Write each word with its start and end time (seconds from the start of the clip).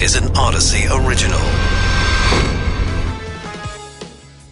is 0.00 0.14
an 0.14 0.30
Odyssey 0.36 0.86
original. 0.92 1.40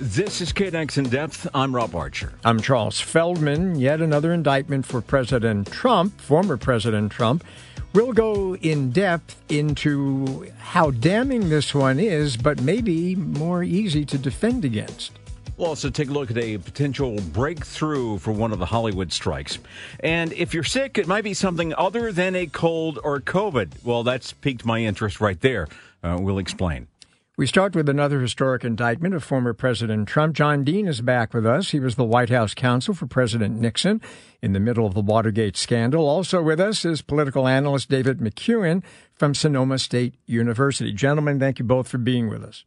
This 0.00 0.40
is 0.40 0.54
KNX 0.54 0.96
in 0.96 1.04
depth. 1.10 1.46
I'm 1.52 1.74
Rob 1.74 1.94
Archer. 1.94 2.32
I'm 2.44 2.60
Charles 2.62 2.98
Feldman. 2.98 3.76
Yet 3.76 4.00
another 4.00 4.32
indictment 4.32 4.86
for 4.86 5.02
President 5.02 5.70
Trump, 5.70 6.18
former 6.18 6.56
President 6.56 7.12
Trump. 7.12 7.44
We'll 7.92 8.12
go 8.14 8.56
in 8.56 8.90
depth 8.90 9.36
into 9.50 10.50
how 10.58 10.90
damning 10.92 11.50
this 11.50 11.74
one 11.74 12.00
is, 12.00 12.38
but 12.38 12.62
maybe 12.62 13.14
more 13.14 13.62
easy 13.62 14.06
to 14.06 14.16
defend 14.16 14.64
against. 14.64 15.12
We'll 15.56 15.68
also 15.68 15.88
take 15.88 16.08
a 16.08 16.12
look 16.12 16.30
at 16.30 16.38
a 16.38 16.58
potential 16.58 17.16
breakthrough 17.32 18.18
for 18.18 18.32
one 18.32 18.52
of 18.52 18.58
the 18.58 18.66
Hollywood 18.66 19.12
strikes. 19.12 19.58
And 20.00 20.32
if 20.32 20.52
you're 20.52 20.64
sick, 20.64 20.98
it 20.98 21.06
might 21.06 21.24
be 21.24 21.34
something 21.34 21.72
other 21.74 22.10
than 22.10 22.34
a 22.34 22.46
cold 22.46 22.98
or 23.04 23.20
COVID. 23.20 23.84
Well, 23.84 24.02
that's 24.02 24.32
piqued 24.32 24.64
my 24.64 24.80
interest 24.80 25.20
right 25.20 25.40
there. 25.40 25.68
Uh, 26.02 26.18
we'll 26.20 26.38
explain. 26.38 26.88
We 27.36 27.48
start 27.48 27.74
with 27.74 27.88
another 27.88 28.20
historic 28.20 28.62
indictment 28.62 29.12
of 29.12 29.24
former 29.24 29.52
President 29.52 30.06
Trump. 30.08 30.36
John 30.36 30.62
Dean 30.62 30.86
is 30.86 31.00
back 31.00 31.34
with 31.34 31.44
us. 31.44 31.70
He 31.70 31.80
was 31.80 31.96
the 31.96 32.04
White 32.04 32.30
House 32.30 32.54
counsel 32.54 32.94
for 32.94 33.08
President 33.08 33.60
Nixon 33.60 34.00
in 34.40 34.52
the 34.52 34.60
middle 34.60 34.86
of 34.86 34.94
the 34.94 35.00
Watergate 35.00 35.56
scandal. 35.56 36.08
Also 36.08 36.40
with 36.40 36.60
us 36.60 36.84
is 36.84 37.02
political 37.02 37.48
analyst 37.48 37.88
David 37.90 38.18
McCuan 38.18 38.84
from 39.14 39.34
Sonoma 39.34 39.80
State 39.80 40.14
University. 40.26 40.92
Gentlemen, 40.92 41.40
thank 41.40 41.58
you 41.58 41.64
both 41.64 41.88
for 41.88 41.98
being 41.98 42.28
with 42.28 42.44
us. 42.44 42.64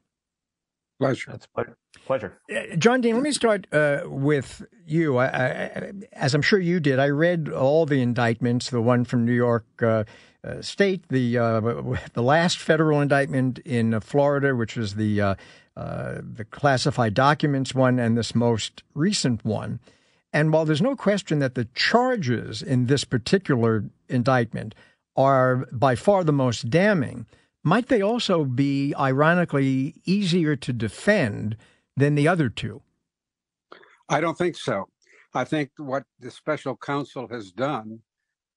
Pleasure. 1.00 1.31
That's 1.31 1.48
pleasure. 1.48 1.78
Pleasure. 2.07 2.39
Uh, 2.49 2.77
John 2.77 3.02
Dean, 3.02 3.16
let 3.16 3.23
me 3.23 3.34
start 3.34 3.67
uh, 3.73 4.03
with 4.05 4.66
you. 4.85 5.17
I, 5.17 5.25
I, 5.25 5.91
as 6.13 6.33
I'm 6.33 6.41
sure 6.41 6.57
you 6.57 6.80
did, 6.80 6.99
I 6.99 7.09
read 7.09 7.49
all 7.49 7.85
the 7.85 8.02
indictments, 8.02 8.70
the 8.70 8.80
one 8.80 9.03
from 9.03 9.25
New 9.25 9.33
York 9.33 9.66
uh, 9.81 10.05
uh 10.41 10.61
State, 10.61 11.09
the 11.09 11.38
uh, 11.38 11.59
the 12.13 12.23
last 12.23 12.59
federal 12.59 13.02
indictment 13.02 13.59
in 13.59 13.93
uh, 13.93 13.99
Florida, 13.99 14.55
which 14.55 14.77
was 14.77 14.95
the 14.95 15.36
the 15.75 16.45
classified 16.49 17.14
documents 17.14 17.75
one, 17.75 17.99
and 17.99 18.17
this 18.17 18.33
most 18.33 18.83
recent 18.94 19.44
one. 19.44 19.81
And 20.31 20.53
while 20.53 20.64
there's 20.64 20.81
no 20.81 20.95
question 20.95 21.39
that 21.39 21.55
the 21.55 21.67
charges 21.75 22.61
in 22.61 22.86
this 22.86 23.03
particular 23.03 23.83
indictment 24.08 24.75
are 25.17 25.67
by 25.73 25.95
far 25.95 26.23
the 26.23 26.31
most 26.31 26.69
damning, 26.69 27.25
might 27.66 27.89
they 27.89 28.02
also 28.02 28.45
be, 28.45 28.95
ironically, 28.95 29.95
easier 30.05 30.55
to 30.55 30.71
defend 30.71 31.58
than 31.98 32.16
the 32.16 32.30
other 32.30 32.50
two? 32.50 32.84
I 34.09 34.22
don't 34.22 34.38
think 34.38 34.56
so. 34.56 34.90
I 35.34 35.44
think 35.44 35.72
what 35.78 36.06
the 36.20 36.31
special 36.31 36.78
counsel 36.78 37.28
has 37.30 37.52
done 37.52 38.02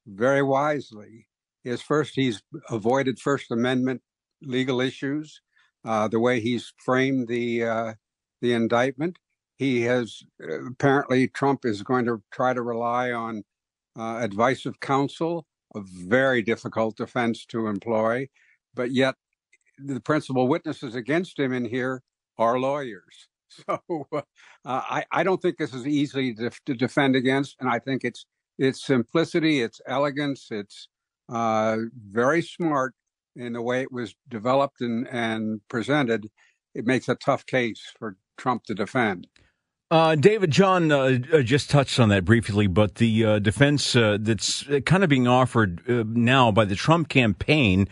very 0.06 0.42
wisely 0.42 1.26
is 1.64 1.82
first, 1.82 2.14
he's 2.14 2.42
avoided 2.70 3.18
First 3.18 3.50
Amendment 3.50 4.02
legal 4.42 4.80
issues, 4.80 5.42
uh, 5.84 6.08
the 6.08 6.20
way 6.20 6.40
he's 6.40 6.72
framed 6.84 7.28
the 7.28 7.64
uh, 7.64 7.94
the 8.40 8.52
indictment. 8.52 9.18
He 9.58 9.82
has 9.82 10.22
apparently 10.40 11.28
Trump 11.28 11.64
is 11.64 11.82
going 11.82 12.06
to 12.06 12.22
try 12.30 12.54
to 12.54 12.62
rely 12.62 13.12
on 13.12 13.44
uh, 13.98 14.18
advice 14.20 14.66
of 14.66 14.80
counsel, 14.80 15.46
a 15.74 15.80
very 15.82 16.42
difficult 16.42 16.96
defense 16.96 17.46
to 17.46 17.66
employ 17.66 18.28
but 18.74 18.92
yet 18.92 19.14
the 19.78 20.00
principal 20.00 20.48
witnesses 20.48 20.94
against 20.94 21.38
him 21.38 21.52
in 21.52 21.64
here 21.64 22.02
are 22.38 22.58
lawyers. 22.58 23.28
So 23.50 24.06
uh, 24.12 24.22
I, 24.64 25.04
I 25.10 25.22
don't 25.22 25.40
think 25.40 25.56
this 25.56 25.74
is 25.74 25.86
easy 25.86 26.34
to, 26.34 26.50
to, 26.66 26.74
defend 26.74 27.16
against, 27.16 27.56
and 27.60 27.68
I 27.68 27.78
think 27.78 28.04
it's 28.04 28.26
its 28.58 28.84
simplicity, 28.84 29.60
its 29.60 29.80
elegance, 29.86 30.48
it's 30.50 30.88
uh, 31.28 31.78
very 32.10 32.42
smart 32.42 32.94
in 33.36 33.54
the 33.54 33.62
way 33.62 33.82
it 33.82 33.92
was 33.92 34.14
developed 34.28 34.80
and, 34.80 35.08
and 35.08 35.60
presented. 35.68 36.28
It 36.74 36.86
makes 36.86 37.08
a 37.08 37.14
tough 37.14 37.46
case 37.46 37.80
for 37.98 38.16
Trump 38.36 38.64
to 38.64 38.74
defend. 38.74 39.26
Uh, 39.92 40.14
David, 40.14 40.52
John 40.52 40.92
uh, 40.92 41.18
uh, 41.32 41.42
just 41.42 41.68
touched 41.68 41.98
on 41.98 42.10
that 42.10 42.24
briefly, 42.24 42.68
but 42.68 42.94
the 42.94 43.24
uh, 43.24 43.38
defense 43.40 43.96
uh, 43.96 44.18
that's 44.20 44.64
kind 44.86 45.02
of 45.02 45.10
being 45.10 45.26
offered 45.26 45.82
uh, 45.90 46.04
now 46.06 46.52
by 46.52 46.64
the 46.64 46.76
Trump 46.76 47.08
campaign 47.08 47.88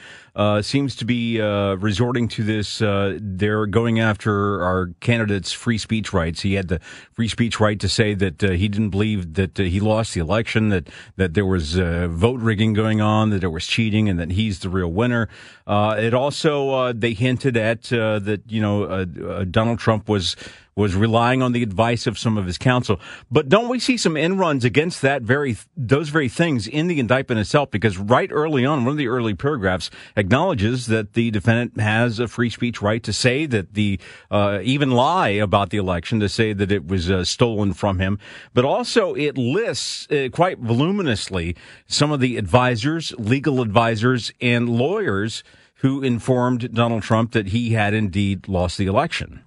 seems 0.63 0.95
to 0.95 1.05
be 1.05 1.41
resorting 1.41 2.29
to 2.29 2.45
this. 2.45 2.79
they're 2.79 3.67
going 3.67 3.99
after 3.99 4.63
our 4.63 4.91
candidate's 5.01 5.51
free 5.51 5.79
speech 5.79 6.13
rights. 6.13 6.43
He 6.43 6.55
had 6.55 6.69
the 6.69 6.79
free 7.11 7.27
speech 7.27 7.59
right 7.59 7.81
to 7.81 7.89
say 7.89 8.15
that 8.15 8.41
he 8.41 8.69
didn't 8.69 8.91
believe 8.91 9.35
that 9.35 9.59
he 9.59 9.81
lost 9.81 10.15
the 10.15 10.21
election, 10.21 10.69
that 10.69 10.89
that 11.17 11.35
there 11.35 11.45
was 11.45 11.75
vote 11.75 12.39
rigging 12.39 12.73
going 12.73 13.01
on, 13.01 13.31
that 13.31 13.41
there 13.41 13.51
was 13.51 13.67
cheating, 13.67 14.09
and 14.09 14.21
that 14.21 14.31
he's 14.31 14.61
the 14.61 14.69
real 14.69 14.93
winner. 14.93 15.29
it 15.67 16.15
also 16.15 16.93
they 16.93 17.15
hinted 17.15 17.57
at 17.57 17.83
that 17.83 18.43
you 18.47 18.63
know 18.63 19.05
Donald 19.45 19.81
Trump 19.81 20.09
was 20.09 20.37
was 20.79 20.95
relying 20.95 21.43
on 21.43 21.51
the 21.51 21.65
advice 21.65 22.07
of 22.07 22.17
some 22.17 22.39
of 22.39 22.47
his 22.47 22.57
counsel. 22.57 23.01
But 23.33 23.49
don't 23.49 23.69
we 23.69 23.81
see 23.81 23.97
some 23.97 24.15
inruns 24.15 24.65
against 24.65 25.03
that 25.03 25.23
very 25.23 25.57
those 25.77 26.09
very 26.09 26.29
things 26.29 26.69
in 26.69 26.87
the 26.87 27.01
indictment 27.01 27.41
itself? 27.41 27.73
Because 27.73 27.99
right 27.99 28.31
early 28.33 28.65
on, 28.65 28.85
one 28.85 28.93
of 28.93 28.97
the 28.97 29.09
early 29.09 29.35
paragraphs 29.35 29.91
acknowledges 30.15 30.87
that 30.87 31.15
the 31.15 31.33
defendant 31.33 31.81
has 31.81 32.21
a 32.21 32.29
free 32.29 32.49
speech 32.49 32.81
right 32.81 33.03
to 33.03 33.13
say 33.13 33.45
that 33.47 33.75
the 33.75 33.99
uh, 34.31 34.61
even 34.63 34.93
lie 34.93 35.31
about 35.31 35.71
the 35.71 35.79
election, 35.79 36.21
to 36.21 36.29
say 36.29 36.53
that 36.53 36.71
it 36.71 36.87
was 36.87 37.11
uh, 37.11 37.25
stolen 37.25 37.73
from 37.73 37.99
him. 37.99 38.17
But 38.55 38.65
also, 38.65 39.15
it 39.15 39.37
lists 39.37 40.09
uh, 40.13 40.29
quite 40.33 40.61
voluminously 40.61 41.57
some 41.89 42.13
of 42.13 42.21
the 42.21 42.37
advisors, 42.37 43.13
legal 43.19 43.63
advisors, 43.63 44.33
and 44.41 44.69
lawyers 44.69 45.43
who 45.79 46.03
informed 46.03 46.73
Donald 46.73 47.03
Trump 47.03 47.33
that 47.33 47.49
he 47.49 47.73
had 47.73 47.95
indeed 47.95 48.47
lost 48.47 48.79
the 48.79 48.87
election. 48.87 49.43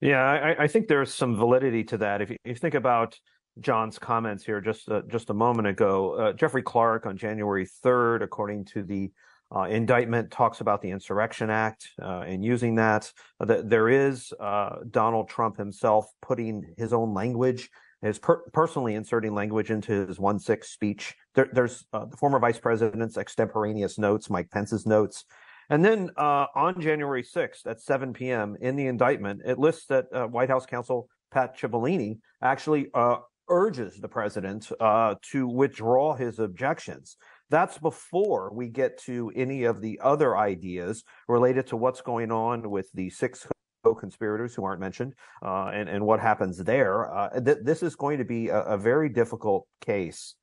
Yeah, 0.00 0.22
I, 0.22 0.64
I, 0.64 0.66
think 0.66 0.88
there's 0.88 1.12
some 1.12 1.36
validity 1.36 1.84
to 1.84 1.98
that. 1.98 2.22
If 2.22 2.30
you, 2.30 2.36
if 2.44 2.48
you 2.48 2.54
think 2.54 2.74
about 2.74 3.18
John's 3.60 3.98
comments 3.98 4.44
here 4.44 4.60
just 4.60 4.88
uh, 4.88 5.02
just 5.08 5.28
a 5.28 5.34
moment 5.34 5.68
ago, 5.68 6.14
uh, 6.14 6.32
Jeffrey 6.32 6.62
Clark 6.62 7.04
on 7.04 7.18
January 7.18 7.66
3rd, 7.84 8.22
according 8.22 8.64
to 8.66 8.82
the 8.82 9.10
uh, 9.54 9.64
indictment, 9.64 10.30
talks 10.30 10.62
about 10.62 10.80
the 10.80 10.90
Insurrection 10.90 11.50
Act 11.50 11.86
uh, 12.00 12.20
and 12.20 12.42
using 12.42 12.76
that. 12.76 13.12
Uh, 13.40 13.60
there 13.62 13.90
is 13.90 14.32
uh, 14.40 14.76
Donald 14.90 15.28
Trump 15.28 15.58
himself 15.58 16.06
putting 16.22 16.74
his 16.78 16.94
own 16.94 17.12
language, 17.12 17.68
his 18.00 18.18
per- 18.18 18.42
personally 18.54 18.94
inserting 18.94 19.34
language 19.34 19.70
into 19.70 20.06
his 20.06 20.18
one 20.18 20.38
six 20.38 20.70
speech. 20.70 21.14
There, 21.34 21.50
there's 21.52 21.84
the 21.92 22.16
former 22.16 22.38
vice 22.38 22.58
president's 22.58 23.18
extemporaneous 23.18 23.98
notes, 23.98 24.30
Mike 24.30 24.50
Pence's 24.50 24.86
notes. 24.86 25.26
And 25.70 25.84
then 25.84 26.10
uh, 26.16 26.46
on 26.56 26.80
January 26.80 27.22
6th 27.22 27.64
at 27.64 27.80
7 27.80 28.12
p.m. 28.12 28.56
in 28.60 28.74
the 28.74 28.88
indictment, 28.88 29.42
it 29.46 29.58
lists 29.58 29.86
that 29.86 30.06
uh, 30.12 30.26
White 30.26 30.48
House 30.48 30.66
counsel 30.66 31.08
Pat 31.30 31.56
Cipollone 31.56 32.18
actually 32.42 32.88
uh, 32.92 33.18
urges 33.48 34.00
the 34.00 34.08
president 34.08 34.70
uh, 34.80 35.14
to 35.30 35.46
withdraw 35.46 36.16
his 36.16 36.40
objections. 36.40 37.16
That's 37.50 37.78
before 37.78 38.52
we 38.52 38.68
get 38.68 38.98
to 39.02 39.32
any 39.36 39.62
of 39.62 39.80
the 39.80 40.00
other 40.02 40.36
ideas 40.36 41.04
related 41.28 41.68
to 41.68 41.76
what's 41.76 42.00
going 42.00 42.32
on 42.32 42.68
with 42.68 42.90
the 42.92 43.08
six 43.10 43.46
co-conspirators 43.84 44.56
who 44.56 44.64
aren't 44.64 44.80
mentioned 44.80 45.14
uh, 45.44 45.70
and, 45.72 45.88
and 45.88 46.04
what 46.04 46.18
happens 46.18 46.58
there. 46.58 47.14
Uh, 47.14 47.40
th- 47.40 47.58
this 47.62 47.84
is 47.84 47.94
going 47.94 48.18
to 48.18 48.24
be 48.24 48.48
a, 48.48 48.60
a 48.62 48.76
very 48.76 49.08
difficult 49.08 49.68
case 49.80 50.34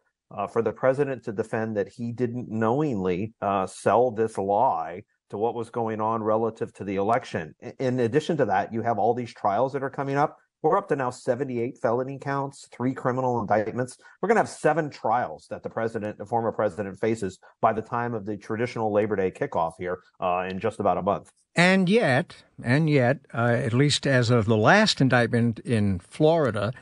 for 0.51 0.61
the 0.61 0.73
president 0.73 1.23
to 1.23 1.31
defend 1.31 1.77
that 1.77 1.87
he 1.87 2.11
didn't 2.11 2.49
knowingly 2.49 3.33
sell 3.65 4.11
this 4.11 4.37
lie 4.37 5.01
to 5.29 5.37
what 5.37 5.55
was 5.55 5.69
going 5.69 6.01
on 6.01 6.23
relative 6.23 6.73
to 6.73 6.83
the 6.83 6.95
election. 6.95 7.53
In 7.79 7.99
addition 7.99 8.37
to 8.37 8.45
that, 8.45 8.73
you 8.73 8.81
have 8.81 8.97
all 8.97 9.13
these 9.13 9.33
trials 9.33 9.73
that 9.73 9.83
are 9.83 9.89
coming 9.89 10.17
up. 10.17 10.37
We're 10.63 10.77
up 10.77 10.87
to 10.89 10.95
now 10.95 11.11
78 11.11 11.77
felony 11.77 12.17
counts, 12.17 12.67
three 12.71 12.93
criminal 12.93 13.39
indictments. 13.39 13.97
We're 14.21 14.27
going 14.27 14.37
to 14.37 14.41
have 14.41 14.49
seven 14.49 14.89
trials 14.89 15.47
that 15.49 15.61
the 15.61 15.69
president, 15.69 16.17
the 16.17 16.25
former 16.25 16.51
president, 16.51 16.99
faces 16.99 17.37
by 17.61 17.73
the 17.73 17.81
time 17.81 18.13
of 18.13 18.25
the 18.25 18.37
traditional 18.37 18.91
Labor 18.91 19.15
Day 19.15 19.29
kickoff 19.29 19.73
here 19.77 19.99
uh, 20.19 20.47
in 20.49 20.59
just 20.59 20.79
about 20.79 20.97
a 20.97 21.03
month. 21.03 21.31
And 21.55 21.87
yet, 21.87 22.43
and 22.63 22.89
yet, 22.89 23.19
uh, 23.33 23.55
at 23.63 23.73
least 23.73 24.07
as 24.07 24.29
of 24.29 24.45
the 24.45 24.57
last 24.57 24.99
indictment 24.99 25.59
in 25.59 25.99
Florida, 25.99 26.73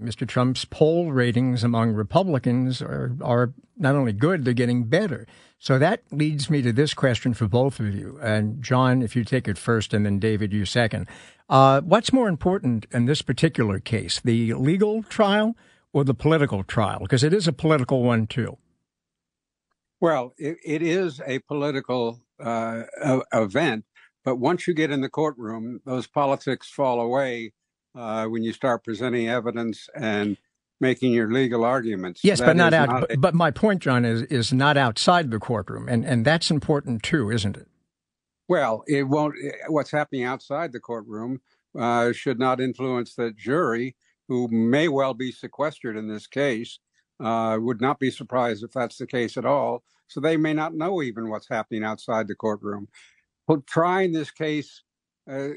Mr. 0.00 0.26
Trump's 0.26 0.64
poll 0.64 1.12
ratings 1.12 1.64
among 1.64 1.92
Republicans 1.92 2.82
are, 2.82 3.16
are 3.22 3.52
not 3.76 3.94
only 3.94 4.12
good, 4.12 4.44
they're 4.44 4.54
getting 4.54 4.84
better. 4.84 5.26
So 5.62 5.78
that 5.78 6.02
leads 6.10 6.50
me 6.50 6.60
to 6.62 6.72
this 6.72 6.92
question 6.92 7.34
for 7.34 7.46
both 7.46 7.78
of 7.78 7.94
you. 7.94 8.18
And 8.20 8.60
John, 8.60 9.00
if 9.00 9.14
you 9.14 9.22
take 9.22 9.46
it 9.46 9.56
first, 9.56 9.94
and 9.94 10.04
then 10.04 10.18
David, 10.18 10.52
you 10.52 10.64
second. 10.64 11.06
Uh, 11.48 11.80
what's 11.82 12.12
more 12.12 12.28
important 12.28 12.84
in 12.90 13.04
this 13.04 13.22
particular 13.22 13.78
case, 13.78 14.18
the 14.18 14.54
legal 14.54 15.04
trial 15.04 15.54
or 15.92 16.02
the 16.02 16.14
political 16.14 16.64
trial? 16.64 16.98
Because 16.98 17.22
it 17.22 17.32
is 17.32 17.46
a 17.46 17.52
political 17.52 18.02
one, 18.02 18.26
too. 18.26 18.58
Well, 20.00 20.34
it, 20.36 20.56
it 20.64 20.82
is 20.82 21.20
a 21.24 21.38
political 21.38 22.18
uh, 22.40 22.82
event, 23.32 23.84
but 24.24 24.40
once 24.40 24.66
you 24.66 24.74
get 24.74 24.90
in 24.90 25.00
the 25.00 25.08
courtroom, 25.08 25.80
those 25.84 26.08
politics 26.08 26.68
fall 26.68 27.00
away 27.00 27.52
uh, 27.94 28.26
when 28.26 28.42
you 28.42 28.52
start 28.52 28.82
presenting 28.82 29.28
evidence 29.28 29.88
and 29.94 30.38
making 30.82 31.12
your 31.12 31.32
legal 31.32 31.64
arguments. 31.64 32.20
Yes, 32.22 32.40
that 32.40 32.46
but 32.46 32.56
not 32.56 32.74
out. 32.74 32.88
Not, 32.88 33.10
but 33.18 33.34
my 33.34 33.50
point, 33.50 33.80
John, 33.80 34.04
is 34.04 34.22
is 34.22 34.52
not 34.52 34.76
outside 34.76 35.30
the 35.30 35.38
courtroom, 35.38 35.88
and 35.88 36.04
and 36.04 36.26
that's 36.26 36.50
important 36.50 37.02
too, 37.02 37.30
isn't 37.30 37.56
it? 37.56 37.68
Well, 38.48 38.82
it 38.86 39.04
won't. 39.04 39.36
What's 39.68 39.92
happening 39.92 40.24
outside 40.24 40.72
the 40.72 40.80
courtroom 40.80 41.40
uh, 41.78 42.12
should 42.12 42.38
not 42.38 42.60
influence 42.60 43.14
the 43.14 43.30
jury, 43.30 43.96
who 44.28 44.48
may 44.48 44.88
well 44.88 45.14
be 45.14 45.32
sequestered 45.32 45.96
in 45.96 46.08
this 46.08 46.26
case. 46.26 46.78
Uh, 47.22 47.56
would 47.60 47.80
not 47.80 48.00
be 48.00 48.10
surprised 48.10 48.64
if 48.64 48.72
that's 48.72 48.98
the 48.98 49.06
case 49.06 49.36
at 49.36 49.46
all. 49.46 49.84
So 50.08 50.18
they 50.18 50.36
may 50.36 50.52
not 50.52 50.74
know 50.74 51.02
even 51.02 51.30
what's 51.30 51.48
happening 51.48 51.84
outside 51.84 52.26
the 52.26 52.34
courtroom. 52.34 52.88
But 53.46 53.64
trying 53.66 54.10
this 54.10 54.32
case 54.32 54.82
uh, 55.30 55.50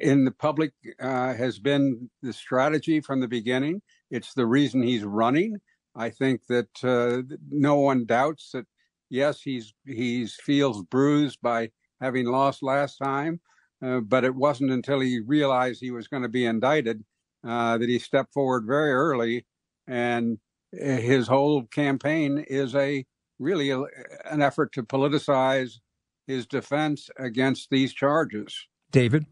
in 0.00 0.24
the 0.24 0.32
public 0.32 0.72
uh, 1.00 1.34
has 1.34 1.60
been 1.60 2.10
the 2.22 2.32
strategy 2.32 3.00
from 3.00 3.20
the 3.20 3.28
beginning. 3.28 3.80
It's 4.12 4.34
the 4.34 4.46
reason 4.46 4.82
he's 4.82 5.04
running. 5.04 5.56
I 5.96 6.10
think 6.10 6.46
that 6.48 6.84
uh, 6.84 7.22
no 7.50 7.76
one 7.76 8.04
doubts 8.04 8.50
that. 8.52 8.66
Yes, 9.08 9.42
he's 9.42 9.74
he's 9.84 10.34
feels 10.34 10.82
bruised 10.82 11.38
by 11.42 11.70
having 12.00 12.26
lost 12.26 12.62
last 12.62 12.96
time, 12.96 13.40
uh, 13.84 14.00
but 14.00 14.24
it 14.24 14.34
wasn't 14.34 14.70
until 14.70 15.00
he 15.00 15.20
realized 15.20 15.80
he 15.80 15.90
was 15.90 16.08
going 16.08 16.22
to 16.22 16.30
be 16.30 16.46
indicted 16.46 17.04
uh, 17.46 17.76
that 17.76 17.88
he 17.88 17.98
stepped 17.98 18.32
forward 18.32 18.64
very 18.66 18.92
early, 18.92 19.44
and 19.86 20.38
his 20.72 21.26
whole 21.26 21.64
campaign 21.64 22.44
is 22.48 22.74
a 22.74 23.04
really 23.38 23.70
a, 23.70 23.82
an 24.30 24.40
effort 24.40 24.72
to 24.72 24.82
politicize 24.82 25.80
his 26.26 26.46
defense 26.46 27.10
against 27.18 27.68
these 27.70 27.92
charges. 27.92 28.66
David? 28.90 29.26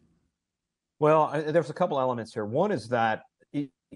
Well, 0.99 1.31
there's 1.47 1.71
a 1.71 1.75
couple 1.75 1.99
elements 1.99 2.35
here. 2.35 2.45
One 2.45 2.71
is 2.71 2.89
that 2.89 3.23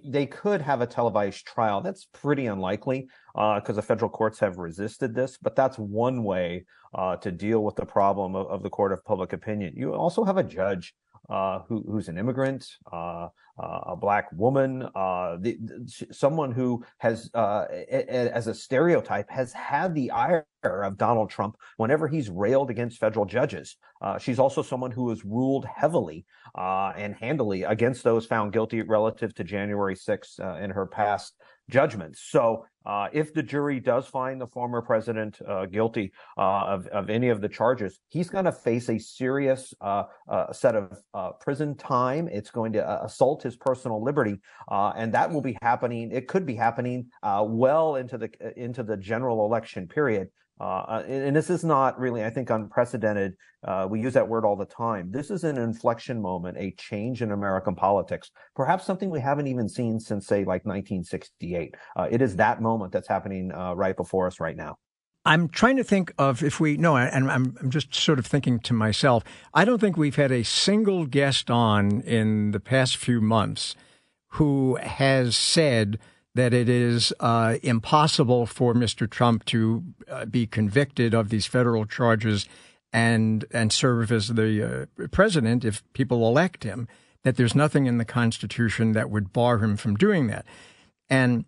they 0.02 0.26
could 0.26 0.60
have 0.60 0.80
a 0.80 0.86
televised 0.86 1.46
trial. 1.46 1.80
That's 1.80 2.06
pretty 2.12 2.46
unlikely 2.46 3.08
because 3.34 3.70
uh, 3.70 3.72
the 3.72 3.82
federal 3.82 4.10
courts 4.10 4.38
have 4.40 4.58
resisted 4.58 5.14
this, 5.14 5.38
but 5.40 5.54
that's 5.54 5.78
one 5.78 6.24
way 6.24 6.64
uh, 6.94 7.16
to 7.16 7.30
deal 7.30 7.62
with 7.64 7.76
the 7.76 7.86
problem 7.86 8.34
of, 8.34 8.46
of, 8.48 8.62
the 8.62 8.70
court 8.70 8.92
of 8.92 9.04
public 9.04 9.32
opinion. 9.32 9.74
You 9.76 9.94
also 9.94 10.24
have 10.24 10.36
a 10.36 10.42
judge 10.42 10.94
uh, 11.28 11.60
who, 11.68 11.84
who's 11.90 12.08
an 12.08 12.18
immigrant, 12.18 12.68
uh, 12.92 13.28
uh, 13.56 13.80
a 13.86 13.96
black 13.96 14.26
woman, 14.32 14.82
uh, 14.94 15.36
the, 15.40 15.56
the, 15.62 16.06
someone 16.10 16.50
who 16.50 16.84
has, 16.98 17.30
uh, 17.34 17.66
as 17.90 18.46
a 18.46 18.54
stereotype, 18.54 19.30
has 19.30 19.52
had 19.52 19.94
the 19.94 20.10
ire 20.10 20.46
of 20.64 20.96
Donald 20.98 21.30
Trump 21.30 21.56
whenever 21.76 22.08
he's 22.08 22.30
railed 22.30 22.70
against 22.70 22.98
federal 22.98 23.24
judges. 23.24 23.76
She's 24.18 24.38
also 24.38 24.60
someone 24.60 24.90
who 24.90 25.08
has 25.10 25.24
ruled 25.24 25.66
heavily 25.66 26.26
and 26.56 27.14
handily 27.14 27.62
against 27.62 28.02
those 28.02 28.26
found 28.26 28.52
guilty 28.52 28.82
relative 28.82 29.34
to 29.34 29.44
January 29.44 29.94
6th 29.94 30.62
in 30.62 30.70
her 30.70 30.86
past 30.86 31.34
judgments. 31.70 32.20
So 32.28 32.66
uh, 32.86 33.08
if 33.12 33.32
the 33.32 33.42
jury 33.42 33.80
does 33.80 34.06
find 34.06 34.40
the 34.40 34.46
former 34.46 34.82
president 34.82 35.38
uh, 35.48 35.66
guilty 35.66 36.12
uh, 36.36 36.64
of, 36.66 36.86
of 36.88 37.08
any 37.08 37.30
of 37.30 37.40
the 37.40 37.48
charges, 37.48 37.98
he's 38.08 38.28
going 38.28 38.44
to 38.44 38.52
face 38.52 38.88
a 38.90 38.98
serious 38.98 39.72
uh, 39.80 40.04
uh, 40.28 40.52
set 40.52 40.74
of 40.74 40.98
uh, 41.14 41.30
prison 41.40 41.74
time. 41.76 42.28
It's 42.28 42.50
going 42.50 42.72
to 42.74 43.04
assault 43.04 43.42
his 43.42 43.56
personal 43.56 44.02
liberty, 44.02 44.38
and 44.70 45.12
that 45.14 45.30
will 45.30 45.40
be 45.40 45.56
happening. 45.62 46.10
It 46.12 46.28
could 46.28 46.44
be 46.44 46.54
happening 46.54 47.06
well 47.22 47.96
into 47.96 48.18
the 48.18 48.30
into 48.56 48.82
the 48.82 48.96
general 48.96 49.44
election 49.46 49.88
period. 49.88 50.28
Uh, 50.60 51.02
and 51.08 51.34
this 51.34 51.50
is 51.50 51.64
not 51.64 51.98
really, 51.98 52.24
I 52.24 52.30
think, 52.30 52.48
unprecedented. 52.48 53.34
Uh, 53.66 53.88
we 53.90 54.00
use 54.00 54.14
that 54.14 54.28
word 54.28 54.44
all 54.44 54.54
the 54.54 54.64
time. 54.64 55.10
This 55.10 55.30
is 55.30 55.42
an 55.42 55.58
inflection 55.58 56.22
moment, 56.22 56.56
a 56.58 56.72
change 56.78 57.22
in 57.22 57.32
American 57.32 57.74
politics, 57.74 58.30
perhaps 58.54 58.84
something 58.84 59.10
we 59.10 59.20
haven't 59.20 59.48
even 59.48 59.68
seen 59.68 59.98
since, 59.98 60.26
say, 60.26 60.38
like 60.38 60.64
1968. 60.64 61.74
Uh, 61.96 62.08
it 62.10 62.22
is 62.22 62.36
that 62.36 62.62
moment 62.62 62.92
that's 62.92 63.08
happening 63.08 63.50
uh, 63.52 63.74
right 63.74 63.96
before 63.96 64.28
us 64.28 64.38
right 64.38 64.56
now. 64.56 64.78
I'm 65.26 65.48
trying 65.48 65.76
to 65.78 65.84
think 65.84 66.12
of 66.18 66.42
if 66.42 66.60
we 66.60 66.76
no, 66.76 66.98
and 66.98 67.30
I'm 67.30 67.56
I'm 67.60 67.70
just 67.70 67.94
sort 67.94 68.18
of 68.18 68.26
thinking 68.26 68.60
to 68.60 68.74
myself. 68.74 69.24
I 69.54 69.64
don't 69.64 69.80
think 69.80 69.96
we've 69.96 70.16
had 70.16 70.30
a 70.30 70.42
single 70.42 71.06
guest 71.06 71.50
on 71.50 72.02
in 72.02 72.50
the 72.50 72.60
past 72.60 72.98
few 72.98 73.22
months 73.22 73.74
who 74.34 74.76
has 74.76 75.34
said 75.34 75.98
that 76.34 76.52
it 76.52 76.68
is 76.68 77.12
uh, 77.20 77.56
impossible 77.62 78.46
for 78.46 78.74
Mr. 78.74 79.08
Trump 79.08 79.44
to 79.46 79.84
uh, 80.10 80.24
be 80.24 80.46
convicted 80.46 81.14
of 81.14 81.28
these 81.28 81.46
federal 81.46 81.86
charges 81.86 82.46
and 82.92 83.44
and 83.50 83.72
serve 83.72 84.12
as 84.12 84.28
the 84.28 84.88
uh, 85.02 85.06
president 85.08 85.64
if 85.64 85.82
people 85.92 86.26
elect 86.26 86.64
him. 86.64 86.88
That 87.22 87.36
there's 87.36 87.54
nothing 87.54 87.86
in 87.86 87.98
the 87.98 88.04
Constitution 88.04 88.92
that 88.92 89.10
would 89.10 89.32
bar 89.32 89.58
him 89.58 89.76
from 89.76 89.96
doing 89.96 90.26
that. 90.26 90.44
And 91.08 91.46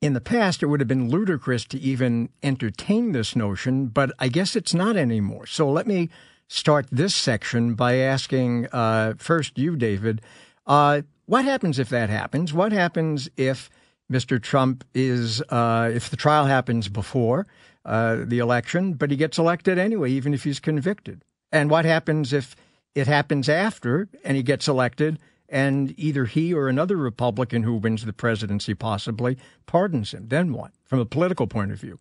in 0.00 0.12
the 0.14 0.20
past, 0.20 0.62
it 0.62 0.66
would 0.66 0.80
have 0.80 0.88
been 0.88 1.10
ludicrous 1.10 1.64
to 1.66 1.78
even 1.78 2.30
entertain 2.42 3.12
this 3.12 3.34
notion, 3.36 3.86
but 3.86 4.12
I 4.18 4.28
guess 4.28 4.56
it's 4.56 4.74
not 4.74 4.96
anymore. 4.96 5.46
So 5.46 5.70
let 5.70 5.86
me 5.86 6.08
start 6.48 6.86
this 6.90 7.14
section 7.14 7.74
by 7.74 7.96
asking 7.96 8.66
uh, 8.72 9.14
first 9.18 9.58
you, 9.58 9.76
David. 9.76 10.20
Uh, 10.66 11.02
what 11.26 11.44
happens 11.44 11.78
if 11.78 11.88
that 11.90 12.10
happens? 12.10 12.52
What 12.52 12.72
happens 12.72 13.28
if 13.36 13.70
Mr. 14.10 14.42
Trump 14.42 14.84
is, 14.94 15.40
uh, 15.50 15.90
if 15.94 16.10
the 16.10 16.16
trial 16.16 16.46
happens 16.46 16.88
before 16.88 17.46
uh, 17.84 18.18
the 18.24 18.38
election, 18.38 18.94
but 18.94 19.10
he 19.10 19.16
gets 19.16 19.38
elected 19.38 19.78
anyway, 19.78 20.10
even 20.10 20.34
if 20.34 20.44
he's 20.44 20.60
convicted. 20.60 21.22
And 21.52 21.70
what 21.70 21.84
happens 21.84 22.32
if 22.32 22.56
it 22.94 23.06
happens 23.06 23.48
after 23.48 24.08
and 24.24 24.36
he 24.36 24.42
gets 24.42 24.68
elected 24.68 25.18
and 25.48 25.94
either 25.98 26.24
he 26.26 26.54
or 26.54 26.68
another 26.68 26.96
Republican 26.96 27.62
who 27.62 27.74
wins 27.76 28.04
the 28.04 28.12
presidency 28.12 28.74
possibly 28.74 29.38
pardons 29.66 30.12
him? 30.12 30.28
Then 30.28 30.52
what, 30.52 30.72
from 30.84 31.00
a 31.00 31.06
political 31.06 31.46
point 31.46 31.72
of 31.72 31.80
view? 31.80 31.98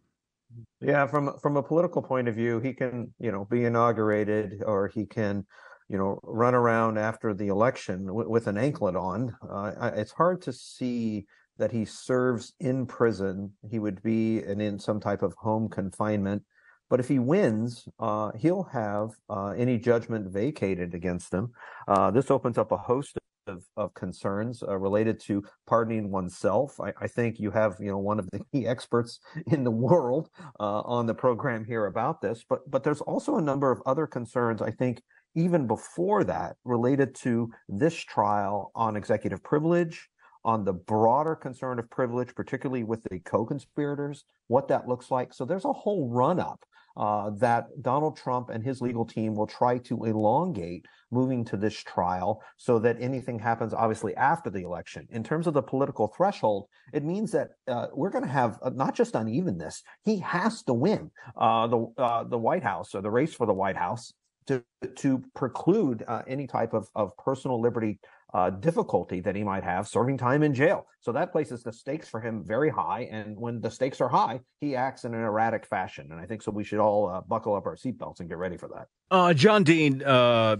Yeah, 0.82 1.08
from 1.08 1.38
from 1.42 1.58
a 1.58 1.64
political 1.64 2.02
point 2.02 2.28
of 2.28 2.36
view, 2.36 2.60
he 2.60 2.74
can, 2.74 3.14
you 3.20 3.32
know, 3.32 3.46
be 3.46 3.66
inaugurated 3.66 4.64
or 4.66 4.88
he 4.88 5.06
can, 5.06 5.46
you 5.90 5.98
know, 5.98 6.20
run 6.24 6.56
around 6.56 6.98
after 6.98 7.34
the 7.34 7.48
election 7.48 8.08
w- 8.08 8.30
with 8.30 8.48
an 8.48 8.58
anklet 8.58 8.96
on. 8.96 9.36
Uh, 9.48 9.92
it's 9.96 10.12
hard 10.12 10.42
to 10.44 10.54
see 10.54 11.26
that 11.60 11.72
he 11.72 11.86
serves 11.86 12.54
in 12.60 12.86
prison. 12.86 13.52
He 13.70 13.80
would 13.80 14.02
be 14.02 14.44
in, 14.44 14.60
in 14.60 14.80
some 14.80 15.00
type 15.00 15.22
of 15.22 15.34
home 15.36 15.70
confinement. 15.70 16.42
But 16.90 17.00
if 17.00 17.08
he 17.08 17.20
wins, 17.20 17.88
uh, 18.00 18.32
he'll 18.36 18.64
have 18.64 19.12
uh, 19.30 19.50
any 19.50 19.78
judgment 19.78 20.32
vacated 20.32 20.96
against 20.96 21.32
him. 21.32 21.52
Uh, 21.88 22.10
this 22.10 22.32
opens 22.32 22.58
up 22.58 22.72
a 22.72 22.78
host 22.78 23.20
of, 23.46 23.64
of 23.78 23.94
concerns 23.94 24.64
uh, 24.64 24.76
related 24.78 25.20
to 25.22 25.44
pardoning 25.68 26.10
oneself. 26.12 26.80
I, 26.80 26.94
I, 27.02 27.08
think 27.08 27.40
you 27.40 27.52
have, 27.52 27.76
you 27.80 27.90
know, 27.92 27.98
one 27.98 28.20
of 28.20 28.30
the 28.32 28.40
key 28.52 28.66
experts 28.66 29.20
in 29.48 29.64
the 29.64 29.72
world 29.72 30.30
uh, 30.60 30.82
on 30.82 31.06
the 31.06 31.14
program 31.14 31.66
here 31.66 31.86
about 31.86 32.22
this. 32.22 32.44
But 32.48 32.70
but 32.70 32.84
there's 32.84 33.02
also 33.02 33.38
a 33.38 33.42
number 33.42 33.72
of 33.72 33.82
other 33.86 34.08
concerns. 34.08 34.62
I 34.62 34.72
think 34.72 35.02
even 35.36 35.68
before 35.68 36.24
that, 36.24 36.56
related 36.64 37.14
to 37.16 37.52
this 37.68 37.96
trial 37.96 38.72
on 38.76 38.96
executive 38.96 39.44
privilege, 39.44 40.10
on 40.46 40.64
the 40.64 40.74
broader 40.74 41.36
concern 41.36 41.80
of 41.80 41.90
privilege, 41.90 42.34
particularly 42.36 42.84
with 42.84 43.04
the 43.04 43.20
co-conspirators, 43.20 44.24
what 44.48 44.68
that 44.68 44.88
looks 44.88 45.12
like. 45.12 45.34
So 45.34 45.46
there's 45.46 45.66
a 45.66 45.74
whole 45.74 46.10
run-up 46.10 46.64
uh, 46.98 47.30
that 47.38 47.68
Donald 47.82 48.18
Trump 48.18 48.50
and 48.50 48.64
his 48.64 48.82
legal 48.82 49.06
team 49.06 49.36
will 49.36 49.48
try 49.48 49.78
to 49.78 50.04
elongate 50.04 50.86
moving 51.12 51.46
to 51.46 51.58
this 51.58 51.76
trial 51.76 52.42
so 52.58 52.78
that 52.80 52.98
anything 53.00 53.40
happens 53.40 53.74
obviously 53.74 54.16
after 54.16 54.50
the 54.50 54.64
election. 54.64 55.08
In 55.12 55.24
terms 55.24 55.48
of 55.48 55.54
the 55.54 55.62
political 55.62 56.08
threshold, 56.08 56.68
it 56.94 57.04
means 57.04 57.32
that 57.32 57.52
uh, 57.68 57.88
we're 57.94 58.10
going 58.10 58.26
to 58.26 58.30
have 58.30 58.60
uh, 58.62 58.72
not 58.72 58.96
just 58.96 59.16
unevenness. 59.16 59.82
He 60.04 60.18
has 60.20 60.64
to 60.64 60.74
win 60.74 61.10
uh, 61.38 61.68
the 61.68 61.88
uh, 61.98 62.24
the 62.26 62.38
White 62.38 62.64
House 62.64 62.94
or 62.94 63.02
the 63.02 63.10
race 63.10 63.34
for 63.34 63.48
the 63.48 63.54
White 63.54 63.78
House 63.78 64.14
to 64.48 64.64
to 64.98 65.24
preclude 65.36 66.04
uh, 66.08 66.24
any 66.28 66.48
type 66.48 66.74
of, 66.74 66.90
of 66.96 67.16
personal 67.18 67.62
liberty 67.62 68.00
uh, 68.34 68.50
difficulty 68.50 69.20
that 69.22 69.36
he 69.36 69.44
might 69.44 69.64
have 69.64 69.88
serving 69.88 70.18
time 70.18 70.44
in 70.44 70.54
jail. 70.54 70.86
So 71.00 71.12
that 71.14 71.32
places 71.32 71.64
the 71.64 71.74
stakes 71.74 72.08
for 72.08 72.20
him 72.20 72.44
very 72.44 72.70
high. 72.70 73.08
And 73.12 73.38
when 73.38 73.62
the 73.62 73.72
stakes 73.72 74.00
are 74.02 74.10
high, 74.10 74.42
he 74.62 74.76
acts 74.76 75.06
in 75.06 75.14
an 75.14 75.22
erratic 75.22 75.66
fashion. 75.66 76.10
And 76.12 76.20
I 76.20 76.26
think 76.26 76.42
so 76.42 76.52
we 76.52 76.64
should 76.64 76.80
all 76.80 77.10
uh, 77.10 77.22
buckle 77.22 77.56
up 77.56 77.66
our 77.66 77.76
seatbelts 77.76 78.20
and 78.20 78.30
get 78.30 78.38
ready 78.38 78.58
for 78.58 78.68
that. 78.70 78.88
Uh, 79.10 79.34
John 79.34 79.64
Dean, 79.64 80.04
uh, 80.04 80.58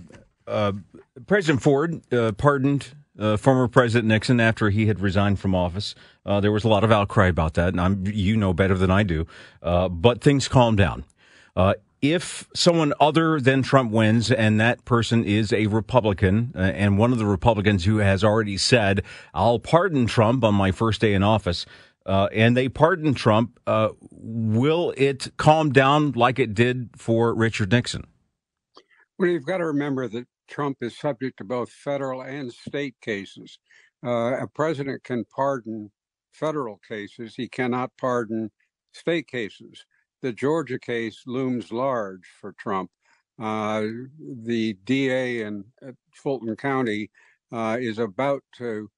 uh, 0.48 0.72
President 1.28 1.62
Ford 1.62 2.02
uh, 2.12 2.32
pardoned 2.34 2.96
former 3.38 3.68
President 3.68 4.08
Nixon 4.08 4.40
after 4.40 4.70
he 4.70 4.86
had 4.86 5.02
resigned 5.02 5.40
from 5.40 5.54
office. 5.54 5.94
there 6.26 6.54
was 6.54 6.64
a 6.64 6.70
lot 6.70 6.86
of 6.86 6.92
outcry 6.92 7.28
about 7.28 7.54
that, 7.56 7.68
and 7.70 7.82
I'm, 7.82 8.08
you 8.08 8.38
know 8.38 8.54
better 8.54 8.76
than 8.76 8.90
I 8.90 9.04
do. 9.04 9.28
but 9.62 10.22
things 10.22 10.48
calmed 10.48 10.78
down 10.78 11.04
if 12.02 12.48
someone 12.56 12.94
other 13.00 13.40
than 13.40 13.62
Trump 13.62 13.92
wins 13.92 14.32
and 14.32 14.60
that 14.60 14.86
person 14.86 15.24
is 15.24 15.52
a 15.52 15.68
Republican 15.68 16.54
uh, 16.56 16.60
and 16.60 16.98
one 16.98 17.12
of 17.12 17.18
the 17.18 17.26
Republicans 17.26 17.86
who 17.86 17.98
has 17.98 18.24
already 18.24 18.58
said, 18.58 19.04
I'll 19.34 19.60
pardon 19.60 20.06
Trump 20.06 20.44
on 20.44 20.56
my 20.56 20.72
first 20.72 21.02
day 21.02 21.14
in 21.14 21.24
office, 21.24 21.66
uh, 22.06 22.30
and 22.34 22.56
they 22.56 22.70
pardon 22.70 23.14
Trump, 23.14 23.60
uh, 23.68 23.90
will 24.12 24.94
it 24.98 25.32
calm 25.38 25.72
down 25.72 26.14
like 26.14 26.40
it 26.40 26.54
did 26.54 26.90
for 26.96 27.34
Richard 27.36 27.72
Nixon? 27.72 28.08
Well, 29.18 29.30
you've 29.30 29.46
got 29.46 29.58
to 29.58 29.66
remember 29.66 30.08
that 30.08 30.28
Trump 30.48 30.78
is 30.82 30.98
subject 30.98 31.38
to 31.38 31.44
both 31.44 31.70
federal 31.70 32.22
and 32.22 32.52
state 32.54 32.96
cases. 33.02 33.60
Uh, 34.04 34.38
a 34.42 34.48
president 34.48 35.04
can 35.04 35.26
pardon 35.26 35.92
federal 36.32 36.80
cases, 36.88 37.36
he 37.36 37.50
cannot 37.50 37.92
pardon 37.98 38.52
state 38.94 39.28
cases 39.28 39.86
the 40.22 40.34
Georgia 40.34 40.80
case 40.80 41.24
looms 41.26 41.72
large 41.72 42.26
for 42.40 42.54
Trump. 42.54 42.92
Uh, 43.42 43.84
the 44.44 44.74
DA 44.84 45.42
in 45.42 45.64
Fulton 46.14 46.56
County 46.56 47.10
uh, 47.52 47.78
is 47.80 48.00
about 48.00 48.44
to 48.58 48.90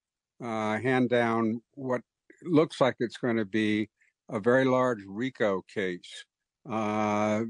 uh, 0.44 0.80
hand 0.80 1.10
down 1.10 1.62
what 1.76 2.02
looks 2.44 2.82
like 2.82 2.96
it's 3.00 3.18
going 3.18 3.38
to 3.38 3.46
be 3.46 3.88
a 4.30 4.40
very 4.40 4.66
large 4.66 5.04
RICO 5.08 5.62
case. 5.74 6.26
Uh, 6.70 7.44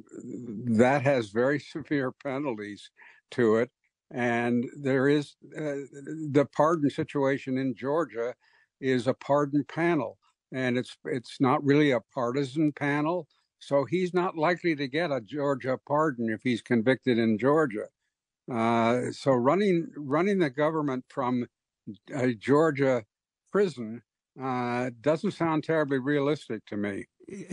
that 0.65 1.01
has 1.03 1.29
very 1.29 1.59
severe 1.71 2.11
penalties 2.11 2.89
to 3.31 3.57
it. 3.57 3.69
And 4.11 4.65
there 4.77 5.07
is 5.07 5.35
uh, 5.57 5.87
the 6.31 6.45
pardon 6.53 6.89
situation 6.89 7.57
in 7.57 7.75
Georgia 7.75 8.33
is 8.81 9.07
a 9.07 9.13
pardon 9.13 9.63
panel, 9.63 10.17
and 10.51 10.77
it's 10.77 10.97
it's 11.05 11.39
not 11.39 11.63
really 11.63 11.91
a 11.91 12.01
partisan 12.13 12.73
panel. 12.73 13.27
So 13.61 13.85
he's 13.85 14.13
not 14.13 14.35
likely 14.35 14.75
to 14.75 14.87
get 14.87 15.11
a 15.11 15.21
Georgia 15.21 15.77
pardon 15.87 16.29
if 16.29 16.41
he's 16.43 16.61
convicted 16.61 17.17
in 17.17 17.37
Georgia. 17.37 17.85
Uh, 18.51 19.11
so 19.11 19.31
running 19.31 19.87
running 19.95 20.39
the 20.39 20.49
government 20.49 21.05
from 21.07 21.47
a 22.13 22.33
Georgia 22.33 23.05
prison 23.51 24.01
uh, 24.41 24.89
doesn't 25.01 25.31
sound 25.31 25.63
terribly 25.63 25.99
realistic 25.99 26.65
to 26.65 26.77
me. 26.77 27.05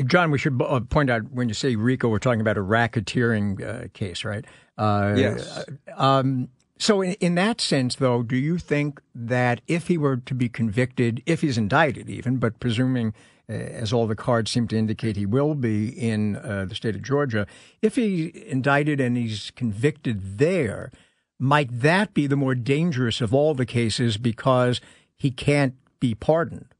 John, 0.07 0.31
we 0.31 0.38
should 0.38 0.61
uh, 0.61 0.81
point 0.81 1.11
out 1.11 1.31
when 1.31 1.49
you 1.49 1.55
say 1.55 1.77
RICO, 1.77 2.09
we're 2.09 2.19
talking 2.19 2.41
about 2.41 2.57
a 2.57 2.62
racketeering 2.62 3.62
uh, 3.62 3.88
case, 3.93 4.25
right? 4.25 4.45
Uh, 4.77 5.15
yes. 5.17 5.65
Um, 5.97 6.49
so, 6.79 7.03
in, 7.03 7.12
in, 7.15 7.35
that 7.35 7.61
sense, 7.61 7.97
though, 7.97 8.23
do 8.23 8.37
you 8.37 8.59
think 8.59 9.00
that 9.15 9.61
if 9.67 9.88
he 9.88 9.99
were 9.99 10.17
to 10.17 10.35
be 10.35 10.49
convicted, 10.49 11.23
if 11.27 11.41
he's 11.43 11.59
indicted 11.59 12.09
even, 12.09 12.38
but 12.38 12.61
presuming, 12.61 13.09
uh, 13.09 13.12
as 13.49 13.93
all 13.93 14.07
the 14.07 14.17
cards 14.17 14.50
seem 14.50 14.69
to 14.69 14.76
indicate 14.76 15.17
he 15.17 15.26
will 15.26 15.55
be 15.55 15.88
in 15.88 16.37
uh, 16.37 16.67
the 16.69 16.75
state 16.75 16.95
of 16.95 17.02
Georgia, 17.02 17.47
if 17.81 17.97
he's 17.97 18.35
indicted 18.35 19.00
and 19.00 19.17
he's 19.17 19.50
convicted 19.52 20.38
there, 20.38 20.90
might 21.38 21.69
that 21.81 22.14
be 22.14 22.26
the 22.26 22.37
more 22.37 22.55
dangerous 22.55 23.21
of 23.21 23.33
all 23.33 23.55
the 23.55 23.67
cases 23.67 24.17
because 24.19 24.81
he 25.17 25.31
can't 25.31 25.75
be 26.00 26.14
pardoned? 26.14 26.75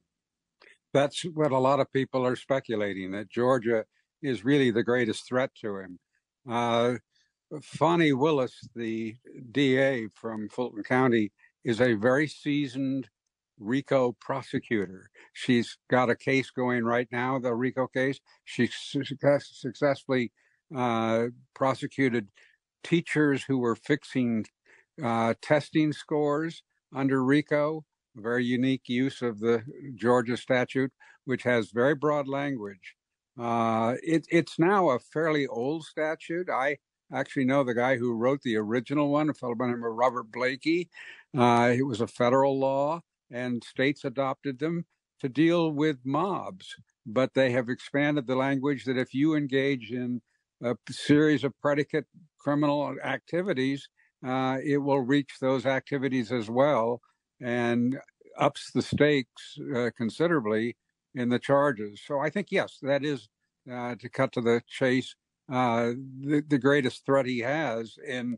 That's 0.93 1.23
what 1.23 1.53
a 1.53 1.59
lot 1.59 1.81
of 1.81 1.93
people 1.93 2.27
are 2.27 2.37
speculating 2.37 3.13
that 3.13 3.31
Georgia 3.31 3.85
is 4.23 4.45
really 4.45 4.71
the 4.71 4.83
greatest 4.83 5.27
threat 5.27 5.51
to 5.61 5.79
him. 5.79 5.99
Uh, 6.49 6.95
Fani 7.63 8.13
Willis, 8.13 8.69
the 8.75 9.17
DA 9.53 10.09
from 10.15 10.49
Fulton 10.49 10.83
County, 10.83 11.33
is 11.65 11.81
a 11.81 11.95
very 11.95 12.27
seasoned 12.27 13.09
RICO 13.59 14.17
prosecutor. 14.21 15.11
She's 15.33 15.77
got 15.91 16.11
a 16.11 16.17
case 16.17 16.51
going 16.51 16.85
right 16.85 17.09
now, 17.11 17.39
the 17.39 17.55
RICO 17.55 17.87
case. 17.89 18.21
She 18.45 18.69
success- 18.69 19.51
successfully 19.53 20.33
uh, 20.75 21.27
prosecuted 21.55 22.29
teachers 22.85 23.45
who 23.45 23.59
were 23.59 23.77
fixing 23.77 24.47
uh, 25.03 25.35
testing 25.41 25.93
scores 25.93 26.63
under 26.95 27.25
RICO 27.25 27.85
very 28.21 28.45
unique 28.45 28.89
use 28.89 29.23
of 29.23 29.41
the 29.41 29.63
Georgia 29.95 30.37
statute, 30.37 30.93
which 31.25 31.43
has 31.45 31.71
very 31.71 31.95
broad 31.95 32.29
language. 32.29 32.95
Uh, 33.39 33.95
it, 34.03 34.27
it's 34.31 34.59
now 34.59 34.91
a 34.91 34.99
fairly 34.99 35.47
old 35.47 35.85
statute. 35.85 36.51
I 36.51 36.79
actually 37.13 37.45
know 37.45 37.65
the 37.65 37.75
guy 37.75 37.97
who 37.97 38.13
wrote 38.13 38.43
the 38.43 38.57
original 38.57 39.11
one, 39.11 39.31
a 39.31 39.35
fellow 39.35 39.55
by 39.55 39.67
the 39.67 39.73
name 39.73 39.85
of 39.85 39.95
Robert 39.95 40.31
Blakey. 40.31 40.89
Uh, 41.37 41.73
it 41.77 41.87
was 41.87 42.01
a 42.01 42.07
federal 42.07 42.59
law, 42.59 43.01
and 43.31 43.63
states 43.65 44.05
adopted 44.05 44.59
them 44.59 44.85
to 45.21 45.29
deal 45.29 45.71
with 45.71 45.99
mobs. 46.05 46.75
But 47.07 47.35
they 47.35 47.51
have 47.53 47.69
expanded 47.69 48.27
the 48.27 48.37
language 48.37 48.85
that 48.85 48.99
if 48.99 49.15
you 49.15 49.35
engage 49.35 49.91
in 49.91 50.21
a 50.63 50.77
series 50.91 51.45
of 51.45 51.59
predicate 51.61 52.07
criminal 52.39 52.95
activities, 53.03 53.89
uh, 54.27 54.59
it 54.65 54.79
will 54.79 55.01
reach 55.01 55.35
those 55.41 55.67
activities 55.67 56.33
as 56.33 56.51
well 56.51 57.01
and 57.41 57.99
ups 58.39 58.71
the 58.73 58.83
stakes 58.83 59.59
uh, 59.75 59.91
considerably 59.97 60.77
in 61.15 61.29
the 61.29 61.39
charges. 61.39 62.01
So 62.05 62.19
I 62.19 62.31
think 62.31 62.49
yes, 62.51 62.79
that 62.83 63.05
is 63.05 63.29
uh, 63.71 63.95
to 63.97 64.09
cut 64.09 64.33
to 64.33 64.41
the 64.41 64.63
chase 64.69 65.15
uh, 65.51 65.93
the, 66.21 66.45
the, 66.47 66.59
greatest 66.59 67.07
threat 67.07 67.25
he 67.25 67.39
has 67.39 67.97
in 68.07 68.37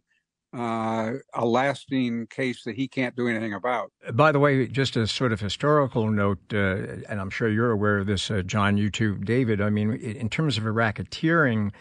uh, 0.52 1.12
a 1.34 1.44
lasting 1.44 2.26
case 2.26 2.64
that 2.64 2.76
he 2.76 2.88
can't 2.88 3.14
do 3.14 3.28
anything 3.28 3.54
about. 3.54 3.92
By 4.12 4.32
the 4.32 4.38
way, 4.38 4.66
just 4.66 4.96
a 4.96 5.06
sort 5.06 5.32
of 5.32 5.40
historical 5.40 6.10
note, 6.10 6.38
uh, 6.52 6.76
and 7.08 7.20
I'm 7.20 7.30
sure 7.30 7.48
you're 7.48 7.70
aware 7.70 7.98
of 7.98 8.06
this, 8.06 8.30
uh, 8.30 8.42
John, 8.42 8.76
you 8.76 8.90
too, 8.90 9.16
David. 9.16 9.60
I 9.60 9.70
mean, 9.70 9.92
in 9.92 10.28
terms 10.28 10.58
of 10.58 10.66
a 10.66 10.70
racketeering 10.70 11.72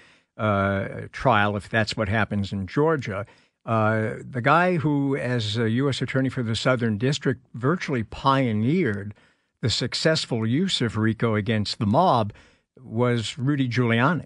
trial, 1.12 1.58
if 1.58 1.70
that's 1.70 1.98
what 1.98 2.10
happens 2.10 2.54
in 2.54 2.68
Georgia, 2.68 3.26
uh, 3.66 4.16
the 4.28 4.42
guy 4.42 4.78
who, 4.78 5.16
as 5.16 5.58
a 5.58 5.70
U.S. 5.70 6.02
Attorney 6.02 6.30
for 6.30 6.44
the 6.44 6.56
Southern 6.56 6.98
District, 6.98 7.46
virtually 7.54 8.04
pioneered 8.04 9.14
the 9.62 9.70
successful 9.70 10.46
use 10.48 10.82
of 10.82 10.98
RICO 10.98 11.36
against 11.36 11.80
the 11.80 11.86
mob 11.86 12.34
was 12.82 13.38
Rudy 13.38 13.68
Giuliani. 13.68 14.26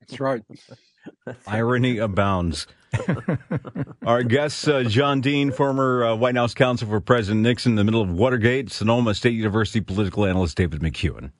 That's 0.00 0.20
right. 0.20 0.42
Irony 1.46 1.98
abounds. 1.98 2.66
Our 4.06 4.22
guest, 4.22 4.66
uh, 4.68 4.84
John 4.84 5.20
Dean, 5.20 5.50
former 5.50 6.04
uh, 6.04 6.16
White 6.16 6.36
House 6.36 6.54
counsel 6.54 6.88
for 6.88 7.00
President 7.00 7.42
Nixon 7.42 7.72
in 7.72 7.76
the 7.76 7.84
middle 7.84 8.00
of 8.00 8.10
Watergate, 8.10 8.70
Sonoma 8.70 9.14
State 9.14 9.34
University 9.34 9.80
political 9.80 10.24
analyst 10.24 10.56
David 10.56 10.80
McCuan. 10.80 11.32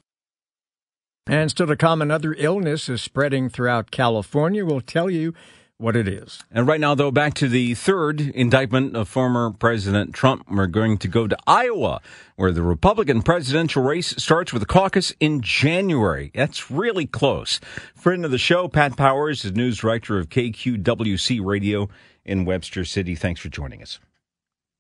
And 1.29 1.51
still 1.51 1.67
to 1.67 1.77
come, 1.77 2.01
another 2.03 2.35
illness 2.39 2.89
is 2.89 3.03
spreading 3.03 3.49
throughout 3.49 3.91
California. 3.91 4.65
We'll 4.65 4.81
tell 4.81 5.11
you 5.11 5.35
what 5.79 5.97
it 5.97 6.09
is. 6.09 6.43
And 6.51 6.67
right 6.67 6.81
now, 6.81 6.95
though, 6.95 7.11
back 7.11 7.35
to 7.35 7.49
the 7.49 7.75
third 7.75 8.21
indictment 8.21 8.97
of 8.97 9.09
former 9.09 9.51
President 9.51 10.15
Trump. 10.15 10.47
We're 10.51 10.67
going 10.67 10.99
to 10.99 11.09
go 11.09 11.27
to 11.27 11.37
Iowa, 11.47 12.01
where 12.37 12.53
the 12.53 12.63
Republican 12.63 13.23
presidential 13.23 13.83
race 13.83 14.15
starts 14.17 14.53
with 14.53 14.63
a 14.63 14.67
caucus 14.67 15.13
in 15.21 15.43
January. 15.43 16.31
That's 16.35 16.71
really 16.71 17.07
close. 17.07 17.61
Friend 17.95 18.25
of 18.25 18.31
the 18.31 18.39
show, 18.39 18.69
Pat 18.69 18.97
Powers, 18.97 19.45
is 19.45 19.53
news 19.53 19.79
director 19.79 20.19
of 20.19 20.31
KQWC 20.31 21.45
Radio 21.45 21.89
in 22.25 22.45
Webster 22.45 22.85
City. 22.85 23.15
Thanks 23.15 23.41
for 23.41 23.49
joining 23.49 23.83
us. 23.83 23.99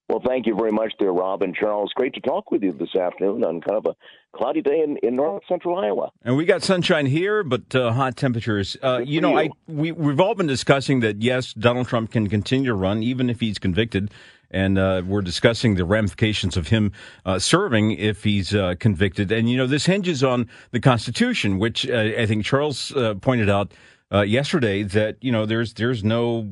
Well, 0.09 0.23
thank 0.25 0.47
you 0.47 0.55
very 0.55 0.71
much 0.71 0.93
there, 1.01 1.13
Rob 1.13 1.43
and 1.43 1.53
Charles. 1.53 1.93
Great 1.97 2.15
to 2.15 2.21
talk 2.21 2.53
with 2.53 2.63
you 2.63 2.73
this 2.73 2.95
afternoon 2.95 3.43
on 3.45 3.61
kind 3.61 3.77
of 3.77 3.87
a 3.87 4.37
cloudy 4.37 4.63
day 4.63 4.81
in, 4.81 4.97
in 5.03 5.17
north 5.17 5.43
central 5.49 5.77
Iowa. 5.79 6.11
And 6.23 6.37
we 6.37 6.45
got 6.45 6.63
sunshine 6.63 7.07
here, 7.07 7.43
but 7.43 7.75
uh, 7.75 7.91
hot 7.93 8.17
temperatures. 8.17 8.77
Uh, 8.81 9.03
you 9.05 9.21
know, 9.21 9.33
you. 9.33 9.39
I 9.39 9.49
we 9.67 9.91
we've 9.91 10.21
all 10.21 10.37
been 10.37 10.47
discussing 10.47 11.01
that 11.01 11.23
yes, 11.23 11.53
Donald 11.55 11.89
Trump 11.89 12.13
can 12.13 12.29
continue 12.29 12.67
to 12.67 12.75
run 12.75 13.03
even 13.03 13.29
if 13.29 13.41
he's 13.41 13.59
convicted. 13.59 14.13
And 14.49 14.79
uh, 14.79 15.03
we're 15.05 15.23
discussing 15.23 15.75
the 15.75 15.85
ramifications 15.85 16.57
of 16.57 16.69
him 16.69 16.93
uh, 17.25 17.41
serving 17.41 17.91
if 17.91 18.23
he's 18.23 18.55
uh, 18.55 18.77
convicted. 18.79 19.33
And, 19.33 19.51
you 19.51 19.57
know, 19.57 19.67
this 19.67 19.87
hinges 19.87 20.23
on 20.23 20.49
the 20.71 20.79
Constitution, 20.79 21.59
which 21.59 21.85
uh, 21.91 22.13
I 22.17 22.27
think 22.27 22.45
Charles 22.45 22.93
pointed 23.23 23.51
out 23.51 23.73
yesterday 24.13 24.85
that, 24.85 25.17
you 25.21 25.33
know, 25.33 25.47
there's 25.47 25.75
there's 25.75 26.05
no 26.05 26.49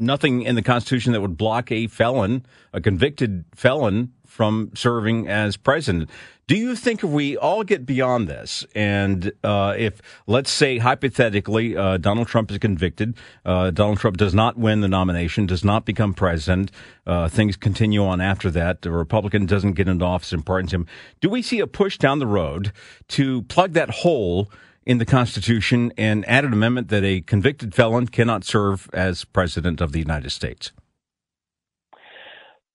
nothing 0.00 0.42
in 0.42 0.54
the 0.54 0.62
Constitution 0.62 1.12
that 1.12 1.20
would 1.20 1.36
block 1.36 1.70
a 1.70 1.86
felon, 1.86 2.44
a 2.72 2.80
convicted 2.80 3.44
felon, 3.54 4.12
from 4.30 4.70
serving 4.74 5.28
as 5.28 5.56
president. 5.56 6.08
Do 6.46 6.56
you 6.56 6.74
think 6.74 7.04
if 7.04 7.10
we 7.10 7.36
all 7.36 7.62
get 7.62 7.84
beyond 7.84 8.26
this, 8.26 8.64
and 8.74 9.30
uh, 9.44 9.74
if, 9.76 10.00
let's 10.26 10.50
say, 10.50 10.78
hypothetically, 10.78 11.76
uh, 11.76 11.96
Donald 11.96 12.26
Trump 12.26 12.50
is 12.50 12.58
convicted, 12.58 13.16
uh, 13.44 13.70
Donald 13.70 13.98
Trump 13.98 14.16
does 14.16 14.34
not 14.34 14.56
win 14.56 14.80
the 14.80 14.88
nomination, 14.88 15.46
does 15.46 15.64
not 15.64 15.84
become 15.84 16.14
president, 16.14 16.72
uh, 17.06 17.28
things 17.28 17.56
continue 17.56 18.04
on 18.04 18.20
after 18.20 18.50
that, 18.50 18.82
the 18.82 18.90
Republican 18.90 19.46
doesn't 19.46 19.72
get 19.72 19.88
into 19.88 20.04
office 20.04 20.32
and 20.32 20.46
pardons 20.46 20.72
him, 20.72 20.86
do 21.20 21.28
we 21.28 21.42
see 21.42 21.60
a 21.60 21.66
push 21.66 21.98
down 21.98 22.18
the 22.18 22.26
road 22.26 22.72
to 23.08 23.42
plug 23.42 23.72
that 23.74 23.90
hole? 23.90 24.50
In 24.90 24.98
the 24.98 25.06
Constitution 25.06 25.92
and 25.96 26.28
added 26.28 26.52
amendment 26.52 26.88
that 26.88 27.04
a 27.04 27.20
convicted 27.20 27.72
felon 27.76 28.08
cannot 28.08 28.42
serve 28.42 28.90
as 28.92 29.24
president 29.24 29.80
of 29.80 29.92
the 29.92 30.00
United 30.00 30.30
States? 30.30 30.72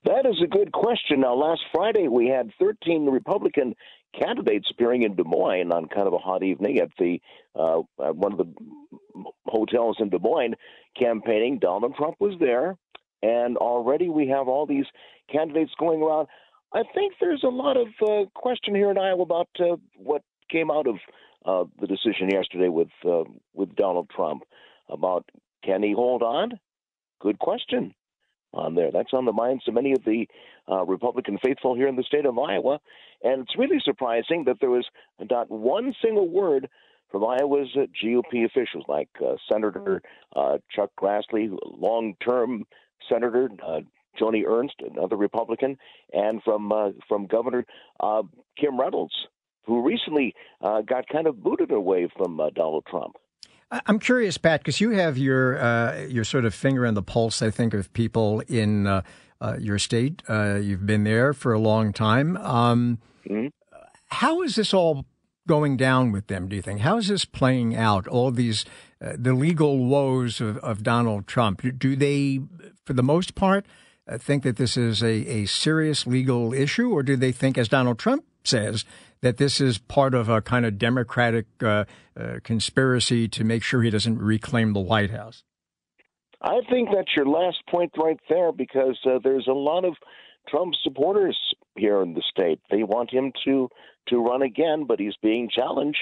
That 0.05 0.25
is 0.25 0.41
a 0.41 0.47
good 0.47 0.71
question. 0.71 1.19
Now, 1.19 1.35
last 1.35 1.63
Friday 1.73 2.07
we 2.07 2.29
had 2.29 2.51
13 2.57 3.07
Republican 3.07 3.75
candidates 4.17 4.69
appearing 4.71 5.03
in 5.03 5.17
Des 5.17 5.25
Moines 5.25 5.73
on 5.73 5.89
kind 5.89 6.07
of 6.07 6.13
a 6.13 6.17
hot 6.17 6.41
evening 6.41 6.77
at 6.77 6.87
the 6.97 7.19
uh, 7.53 7.79
at 8.01 8.15
one 8.15 8.31
of 8.31 8.37
the 8.37 8.47
hotels 9.45 9.97
in 9.99 10.07
Des 10.07 10.19
Moines 10.19 10.55
campaigning. 10.97 11.59
Donald 11.59 11.95
Trump 11.97 12.15
was 12.21 12.35
there, 12.39 12.77
and 13.23 13.57
already 13.57 14.07
we 14.07 14.29
have 14.29 14.47
all 14.47 14.65
these 14.65 14.85
candidates 15.29 15.73
going 15.77 16.01
around. 16.01 16.29
I 16.73 16.83
think 16.93 17.15
there's 17.19 17.43
a 17.43 17.49
lot 17.49 17.75
of 17.75 17.87
uh, 18.01 18.29
question 18.35 18.73
here 18.73 18.89
in 18.89 18.97
Iowa 18.97 19.23
about 19.23 19.49
uh, 19.59 19.75
what 19.97 20.21
came 20.49 20.71
out 20.71 20.87
of 20.87 20.95
uh, 21.45 21.65
the 21.79 21.87
decision 21.87 22.29
yesterday 22.29 22.69
with 22.69 22.89
uh, 23.05 23.23
with 23.53 23.75
Donald 23.75 24.09
Trump 24.09 24.43
about 24.89 25.29
can 25.63 25.83
he 25.83 25.93
hold 25.93 26.23
on? 26.23 26.59
Good 27.21 27.39
question 27.39 27.93
on 28.53 28.75
there. 28.75 28.91
That's 28.91 29.13
on 29.13 29.25
the 29.25 29.33
minds 29.33 29.63
of 29.67 29.73
many 29.73 29.91
of 29.91 30.03
the 30.05 30.27
uh, 30.69 30.85
Republican 30.85 31.37
faithful 31.43 31.75
here 31.75 31.87
in 31.87 31.95
the 31.95 32.03
state 32.03 32.25
of 32.25 32.37
Iowa, 32.37 32.79
and 33.23 33.41
it's 33.41 33.57
really 33.57 33.79
surprising 33.83 34.45
that 34.45 34.57
there 34.59 34.69
was 34.69 34.85
not 35.29 35.49
one 35.49 35.93
single 36.01 36.29
word 36.29 36.69
from 37.11 37.25
Iowa's 37.25 37.69
GOP 38.03 38.45
officials 38.45 38.85
like 38.87 39.09
uh, 39.23 39.35
Senator 39.51 40.01
uh, 40.35 40.57
Chuck 40.75 40.89
Grassley, 40.99 41.55
long-term 41.63 42.65
Senator 43.09 43.49
uh, 43.65 43.81
Joni 44.19 44.43
Ernst, 44.47 44.75
another 44.79 45.17
Republican, 45.17 45.77
and 46.13 46.41
from 46.43 46.71
from 47.07 47.27
Governor 47.27 47.65
Kim 48.57 48.79
Reynolds, 48.79 49.13
who 49.65 49.81
recently 49.81 50.33
uh, 50.61 50.81
got 50.81 51.07
kind 51.07 51.27
of 51.27 51.41
booted 51.41 51.71
away 51.71 52.07
from 52.15 52.39
uh, 52.39 52.49
Donald 52.51 52.85
Trump. 52.89 53.15
I'm 53.71 53.99
curious, 53.99 54.37
Pat, 54.37 54.61
because 54.61 54.79
you 54.79 54.91
have 54.91 55.17
your 55.17 55.59
uh, 55.59 56.01
your 56.07 56.23
sort 56.23 56.45
of 56.45 56.53
finger 56.53 56.85
on 56.85 56.93
the 56.93 57.01
pulse, 57.01 57.41
I 57.41 57.49
think, 57.49 57.73
of 57.73 57.91
people 57.93 58.41
in 58.41 58.87
uh, 58.87 59.01
uh, 59.41 59.57
your 59.59 59.79
state. 59.79 60.21
Uh, 60.29 60.55
you've 60.55 60.85
been 60.85 61.03
there 61.03 61.33
for 61.33 61.51
a 61.51 61.59
long 61.59 61.91
time. 61.91 62.37
Um, 62.37 62.99
mm-hmm. 63.27 63.47
how 64.07 64.43
is 64.43 64.55
this 64.55 64.73
all 64.73 65.05
going 65.47 65.77
down 65.77 66.11
with 66.11 66.27
them? 66.27 66.47
Do 66.47 66.55
you 66.55 66.61
think? 66.61 66.81
How 66.81 66.97
is 66.97 67.07
this 67.07 67.25
playing 67.25 67.75
out? 67.75 68.07
All 68.07 68.31
these 68.31 68.65
uh, 69.01 69.13
the 69.17 69.33
legal 69.33 69.85
woes 69.85 70.39
of, 70.39 70.57
of 70.57 70.81
Donald 70.83 71.27
Trump. 71.27 71.61
Do 71.77 71.95
they, 71.95 72.41
for 72.85 72.93
the 72.93 73.03
most 73.03 73.35
part, 73.35 73.65
uh, 74.07 74.17
think 74.17 74.43
that 74.43 74.57
this 74.57 74.77
is 74.77 75.03
a, 75.03 75.07
a 75.07 75.45
serious 75.45 76.07
legal 76.07 76.53
issue, 76.53 76.91
or 76.91 77.03
do 77.03 77.15
they 77.15 77.31
think, 77.31 77.57
as 77.57 77.67
Donald 77.67 77.99
Trump 77.99 78.23
says, 78.43 78.85
that 79.25 79.37
this 79.37 79.59
is 79.59 79.79
part 79.79 80.13
of 80.13 80.29
a 80.29 80.39
kind 80.39 80.67
of 80.67 80.77
Democratic 80.77 81.47
uh, 81.63 81.85
uh, 82.15 82.35
conspiracy 82.43 83.27
to 83.27 83.43
make 83.43 83.63
sure 83.63 83.81
he 83.81 83.89
doesn't 83.89 84.19
reclaim 84.19 84.73
the 84.73 84.79
White 84.79 85.09
House? 85.09 85.43
I 86.43 86.59
think 86.69 86.89
that's 86.93 87.09
your 87.17 87.25
last 87.25 87.57
point 87.67 87.91
right 87.97 88.19
there 88.29 88.51
because 88.51 88.99
uh, 89.03 89.17
there's 89.23 89.47
a 89.47 89.51
lot 89.51 89.83
of 89.83 89.95
Trump 90.47 90.75
supporters 90.83 91.35
here 91.75 92.03
in 92.03 92.13
the 92.13 92.21
state. 92.29 92.59
They 92.69 92.83
want 92.83 93.11
him 93.11 93.31
to 93.45 93.67
to 94.09 94.17
run 94.17 94.43
again, 94.43 94.85
but 94.87 94.99
he's 94.99 95.15
being 95.23 95.49
challenged 95.49 95.97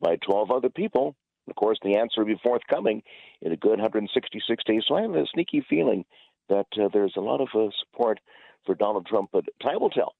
by 0.00 0.16
12 0.26 0.50
other 0.50 0.68
people. 0.68 1.14
Of 1.48 1.54
course, 1.54 1.78
the 1.84 1.96
answer 1.96 2.22
will 2.24 2.34
be 2.34 2.40
forthcoming 2.42 3.04
in 3.40 3.52
a 3.52 3.56
good 3.56 3.78
166 3.78 4.64
days. 4.64 4.82
So 4.88 4.96
I 4.96 5.02
have 5.02 5.14
a 5.14 5.26
sneaky 5.32 5.64
feeling 5.70 6.04
that 6.48 6.66
uh, 6.76 6.88
there's 6.92 7.14
a 7.16 7.20
lot 7.20 7.40
of 7.40 7.48
uh, 7.54 7.70
support 7.84 8.18
for 8.66 8.74
Donald 8.74 9.06
Trump, 9.06 9.30
but 9.32 9.44
time 9.62 9.78
will 9.78 9.90
tell. 9.90 10.16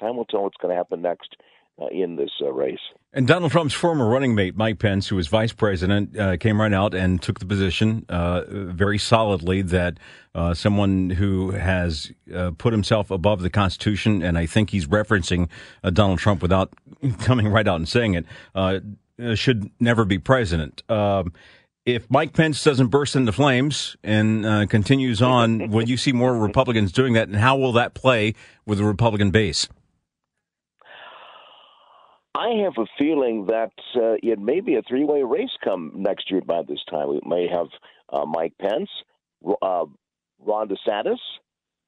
Time 0.00 0.16
will 0.16 0.24
tell 0.24 0.44
what's 0.44 0.56
going 0.56 0.72
to 0.72 0.78
happen 0.78 1.02
next 1.02 1.36
in 1.90 2.16
this 2.16 2.30
uh, 2.42 2.52
race. 2.52 2.78
And 3.12 3.26
Donald 3.26 3.52
Trump's 3.52 3.74
former 3.74 4.06
running 4.06 4.34
mate, 4.34 4.56
Mike 4.56 4.78
Pence, 4.78 5.08
who 5.08 5.16
was 5.16 5.28
vice 5.28 5.52
president, 5.52 6.18
uh, 6.18 6.36
came 6.36 6.60
right 6.60 6.72
out 6.72 6.94
and 6.94 7.22
took 7.22 7.38
the 7.38 7.46
position 7.46 8.04
uh, 8.08 8.42
very 8.48 8.98
solidly 8.98 9.62
that 9.62 9.98
uh, 10.34 10.52
someone 10.54 11.10
who 11.10 11.52
has 11.52 12.12
uh, 12.34 12.50
put 12.58 12.72
himself 12.72 13.10
above 13.10 13.40
the 13.40 13.50
Constitution, 13.50 14.22
and 14.22 14.36
I 14.36 14.46
think 14.46 14.70
he's 14.70 14.86
referencing 14.86 15.48
Donald 15.82 16.18
Trump 16.18 16.42
without 16.42 16.72
coming 17.20 17.48
right 17.48 17.66
out 17.66 17.76
and 17.76 17.88
saying 17.88 18.14
it, 18.14 18.26
should 19.38 19.70
never 19.80 20.04
be 20.04 20.18
president. 20.18 20.82
Um, 20.90 21.32
if 21.86 22.10
Mike 22.10 22.34
Pence 22.34 22.62
doesn't 22.62 22.88
burst 22.88 23.16
into 23.16 23.32
flames 23.32 23.96
and 24.04 24.68
continues 24.68 25.22
on, 25.22 25.68
will 25.70 25.88
you 25.88 25.96
see 25.96 26.12
more 26.12 26.36
Republicans 26.36 26.92
doing 26.92 27.14
that? 27.14 27.28
And 27.28 27.36
how 27.36 27.56
will 27.56 27.72
that 27.72 27.94
play 27.94 28.34
with 28.66 28.78
the 28.78 28.84
Republican 28.84 29.30
base? 29.30 29.66
I 32.34 32.62
have 32.64 32.74
a 32.78 32.86
feeling 32.98 33.46
that 33.46 33.72
uh, 33.96 34.14
it 34.22 34.38
may 34.38 34.60
be 34.60 34.76
a 34.76 34.82
three 34.82 35.04
way 35.04 35.22
race 35.22 35.56
come 35.64 35.92
next 35.96 36.30
year 36.30 36.40
by 36.40 36.62
this 36.62 36.82
time. 36.90 37.08
We 37.08 37.20
may 37.24 37.48
have 37.48 37.68
uh, 38.12 38.26
Mike 38.26 38.54
Pence, 38.60 38.90
uh, 39.62 39.84
Ron 40.40 40.68
DeSantis, 40.68 41.18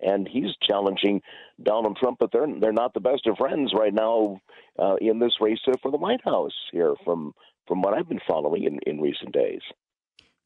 and 0.01 0.27
he's 0.29 0.51
challenging 0.69 1.23
Donald 1.63 1.99
Trump, 1.99 2.19
but 2.19 2.33
they're 2.33 2.47
they're 2.61 2.73
not 2.73 2.95
the 2.95 3.01
best 3.01 3.27
of 3.27 3.37
friends 3.37 3.73
right 3.79 3.95
now 3.95 4.41
uh, 4.79 4.97
in 5.01 5.19
this 5.19 5.35
race 5.41 5.61
for 5.83 5.91
the 5.91 5.99
White 5.99 6.25
House 6.25 6.55
here 6.73 6.95
from 7.05 7.33
from 7.67 7.83
what 7.83 7.95
I've 7.95 8.09
been 8.09 8.21
following 8.27 8.65
in, 8.65 8.79
in 8.87 9.01
recent 9.01 9.33
days. 9.33 9.61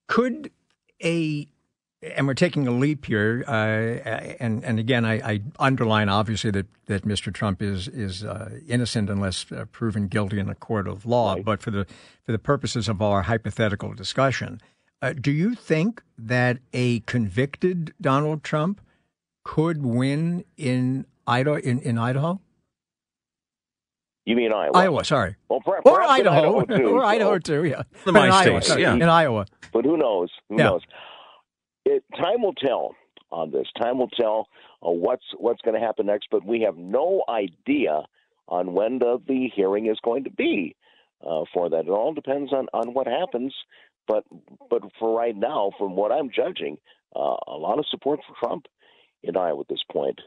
Could 0.09 0.51
a 1.03 1.49
and 2.17 2.27
we're 2.27 2.35
taking 2.35 2.67
a 2.67 2.71
leap 2.71 3.07
here, 3.07 3.45
uh, 3.47 3.53
and 4.41 4.65
and 4.65 4.79
again, 4.79 5.05
I, 5.05 5.15
I, 5.15 5.41
underline 5.59 6.09
obviously 6.09 6.51
that, 6.53 6.67
that 6.87 7.05
Mr. 7.05 7.33
Trump 7.33 7.63
is 7.63 7.89
is 7.89 8.25
uh, 8.25 8.51
innocent 8.69 9.11
unless 9.11 9.51
uh, 9.51 9.65
proven 9.73 10.09
guilty 10.09 10.39
in 10.39 10.49
a 10.49 10.55
court 10.55 10.87
of 10.87 11.07
law. 11.07 11.35
Right. 11.35 11.45
But 11.45 11.63
for 11.63 11.71
the 11.71 11.87
for 12.25 12.33
the 12.33 12.39
purposes 12.39 12.89
of 12.89 13.01
our 13.01 13.23
hypothetical 13.23 13.95
discussion, 13.95 14.61
uh, 15.01 15.13
do 15.13 15.31
you 15.31 15.55
think 15.55 16.03
that 16.19 16.59
a 16.73 17.01
convicted 17.01 17.95
Donald 18.01 18.43
Trump 18.43 18.81
could 19.43 19.85
win 19.85 20.45
in 20.57 21.07
Idaho? 21.27 21.57
In, 21.57 21.81
in 21.81 21.99
Idaho? 21.99 22.41
You 24.27 24.37
mean 24.37 24.53
Iowa? 24.53 24.73
Iowa, 24.75 25.05
sorry. 25.05 25.37
Well, 25.49 25.61
per- 25.61 25.81
or 25.81 26.03
Idaho, 26.03 26.61
Idaho 26.61 26.77
too, 26.77 26.89
or 26.97 27.01
so. 27.01 27.07
Idaho 27.07 27.39
too. 27.39 27.65
Yeah, 27.65 27.83
the 28.05 28.13
my 28.13 28.29
Iowa, 28.29 28.63
states, 28.63 28.81
yeah, 28.81 28.95
in 28.95 29.03
Iowa. 29.03 29.47
But 29.73 29.85
who 29.85 29.97
knows? 29.97 30.31
Who 30.49 30.57
yeah. 30.57 30.65
knows? 30.65 30.83
It, 31.85 32.05
time 32.17 32.43
will 32.43 32.55
tell 32.55 32.95
on 33.31 33.51
this. 33.51 33.67
Time 33.81 33.99
will 33.99 34.09
tell 34.09 34.49
uh, 34.87 34.91
what's 34.91 35.25
what's 35.39 35.63
going 35.63 35.79
to 35.79 35.85
happen 35.85 36.07
next. 36.07 36.29
But 36.31 36.45
we 36.45 36.63
have 36.63 36.77
no 36.77 37.25
idea 37.29 38.03
on 38.49 38.75
when 38.75 38.99
the, 38.99 39.21
the 39.27 39.49
hearing 39.55 39.87
is 39.87 39.99
going 40.05 40.25
to 40.25 40.31
be 40.31 40.77
uh, 41.27 41.45
for 41.53 41.71
that. 41.71 41.87
It 41.87 41.91
all 41.91 42.13
depends 42.13 42.53
on, 42.53 42.67
on 42.73 42.95
what 42.95 43.07
happens. 43.07 43.55
But 44.07 44.25
but 44.71 44.83
for 44.99 45.17
right 45.17 45.37
now, 45.37 45.73
from 45.79 45.97
what 45.97 46.13
I'm 46.13 46.31
judging, 46.31 46.77
uh, 47.17 47.37
a 47.47 47.57
lot 47.57 47.79
of 47.79 47.87
support 47.91 48.21
for 48.27 48.35
Trump 48.39 48.67
in 49.23 49.37
Iowa 49.37 49.61
at 49.61 49.69
this 49.69 49.83
point 49.91 50.21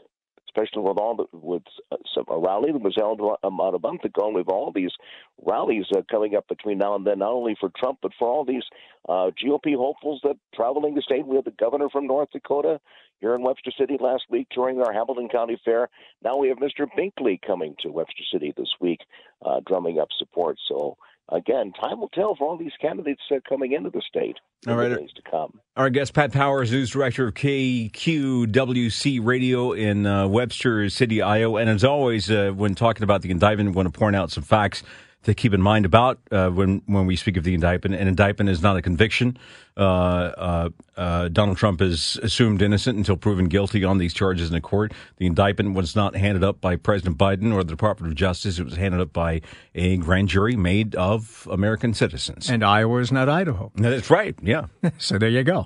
especially 0.57 0.81
with 0.81 0.97
all 0.97 1.15
the 1.15 1.25
with 1.37 1.63
uh, 1.91 1.97
some, 2.13 2.25
a 2.29 2.37
rally 2.37 2.71
that 2.71 2.81
was 2.81 2.95
held 2.95 3.19
about 3.43 3.75
a 3.75 3.79
month 3.79 4.03
ago, 4.03 4.31
with 4.31 4.47
all 4.47 4.71
these 4.71 4.91
rallies 5.45 5.85
uh, 5.95 6.01
coming 6.09 6.35
up 6.35 6.47
between 6.47 6.77
now 6.77 6.95
and 6.95 7.05
then, 7.05 7.19
not 7.19 7.31
only 7.31 7.55
for 7.59 7.71
Trump 7.77 7.99
but 8.01 8.11
for 8.17 8.27
all 8.27 8.45
these 8.45 8.63
uh, 9.07 9.31
GOP 9.43 9.75
hopefuls 9.75 10.21
that 10.23 10.37
traveling 10.53 10.95
the 10.95 11.01
state. 11.01 11.25
We 11.25 11.35
had 11.35 11.45
the 11.45 11.51
governor 11.51 11.89
from 11.89 12.07
North 12.07 12.29
Dakota 12.31 12.79
here 13.19 13.35
in 13.35 13.41
Webster 13.41 13.71
City 13.77 13.97
last 13.99 14.23
week 14.29 14.47
during 14.53 14.81
our 14.81 14.93
Hamilton 14.93 15.29
County 15.29 15.59
Fair. 15.63 15.89
Now 16.23 16.37
we 16.37 16.49
have 16.49 16.57
Mr. 16.57 16.87
Binkley 16.97 17.39
coming 17.41 17.75
to 17.81 17.89
Webster 17.89 18.23
City 18.31 18.53
this 18.55 18.73
week, 18.79 18.99
uh, 19.45 19.61
drumming 19.65 19.99
up 19.99 20.09
support. 20.17 20.57
So 20.67 20.97
again, 21.29 21.73
time 21.73 21.99
will 21.99 22.09
tell 22.09 22.35
for 22.35 22.47
all 22.47 22.57
these 22.57 22.71
candidates 22.79 23.21
uh, 23.31 23.35
coming 23.47 23.73
into 23.73 23.89
the 23.89 24.01
state 24.07 24.37
in 24.65 24.71
all 24.71 24.77
right. 24.77 24.89
the 24.89 24.97
days 24.97 25.09
to 25.15 25.21
come. 25.29 25.59
Our 25.75 25.89
guest, 25.89 26.13
Pat 26.13 26.31
Powers, 26.31 26.71
news 26.71 26.89
director 26.91 27.27
of 27.27 27.33
KQWC 27.35 29.19
Radio 29.23 29.73
in 29.73 30.05
uh, 30.05 30.27
Webster 30.27 30.89
City, 30.89 31.21
Iowa. 31.21 31.59
And 31.59 31.69
as 31.69 31.83
always, 31.83 32.31
uh, 32.31 32.51
when 32.55 32.75
talking 32.75 33.03
about 33.03 33.21
the 33.21 33.31
indictment, 33.31 33.69
I 33.69 33.71
want 33.73 33.91
to 33.91 33.97
point 33.97 34.15
out 34.15 34.31
some 34.31 34.43
facts 34.43 34.83
to 35.23 35.33
keep 35.33 35.53
in 35.53 35.61
mind 35.61 35.85
about 35.85 36.19
uh, 36.31 36.49
when 36.49 36.81
when 36.85 37.05
we 37.05 37.15
speak 37.15 37.37
of 37.37 37.43
the 37.43 37.53
indictment. 37.53 37.95
An 37.95 38.07
indictment 38.07 38.49
is 38.49 38.61
not 38.61 38.77
a 38.77 38.81
conviction. 38.81 39.37
Uh, 39.75 39.79
uh, 39.79 40.69
uh, 40.95 41.27
Donald 41.27 41.57
Trump 41.57 41.81
is 41.81 42.17
assumed 42.23 42.61
innocent 42.61 42.97
until 42.97 43.17
proven 43.17 43.45
guilty 43.45 43.83
on 43.83 43.97
these 43.97 44.13
charges 44.13 44.49
in 44.49 44.55
a 44.55 44.61
court. 44.61 44.93
The 45.17 45.25
indictment 45.25 45.75
was 45.75 45.95
not 45.95 46.15
handed 46.15 46.43
up 46.43 46.61
by 46.61 46.75
President 46.77 47.17
Biden 47.17 47.53
or 47.53 47.63
the 47.63 47.71
Department 47.71 48.11
of 48.11 48.17
Justice. 48.17 48.57
It 48.57 48.63
was 48.63 48.75
handed 48.75 49.01
up 49.01 49.13
by 49.13 49.41
a 49.75 49.97
grand 49.97 50.29
jury 50.29 50.55
made 50.55 50.95
of 50.95 51.47
American 51.51 51.93
citizens. 51.93 52.49
And 52.49 52.63
Iowa 52.63 52.99
is 52.99 53.11
not 53.11 53.29
Idaho. 53.29 53.71
That's 53.75 54.09
right. 54.09 54.35
Yeah. 54.41 54.67
so 54.97 55.17
there 55.17 55.29
you 55.29 55.43
go. 55.43 55.65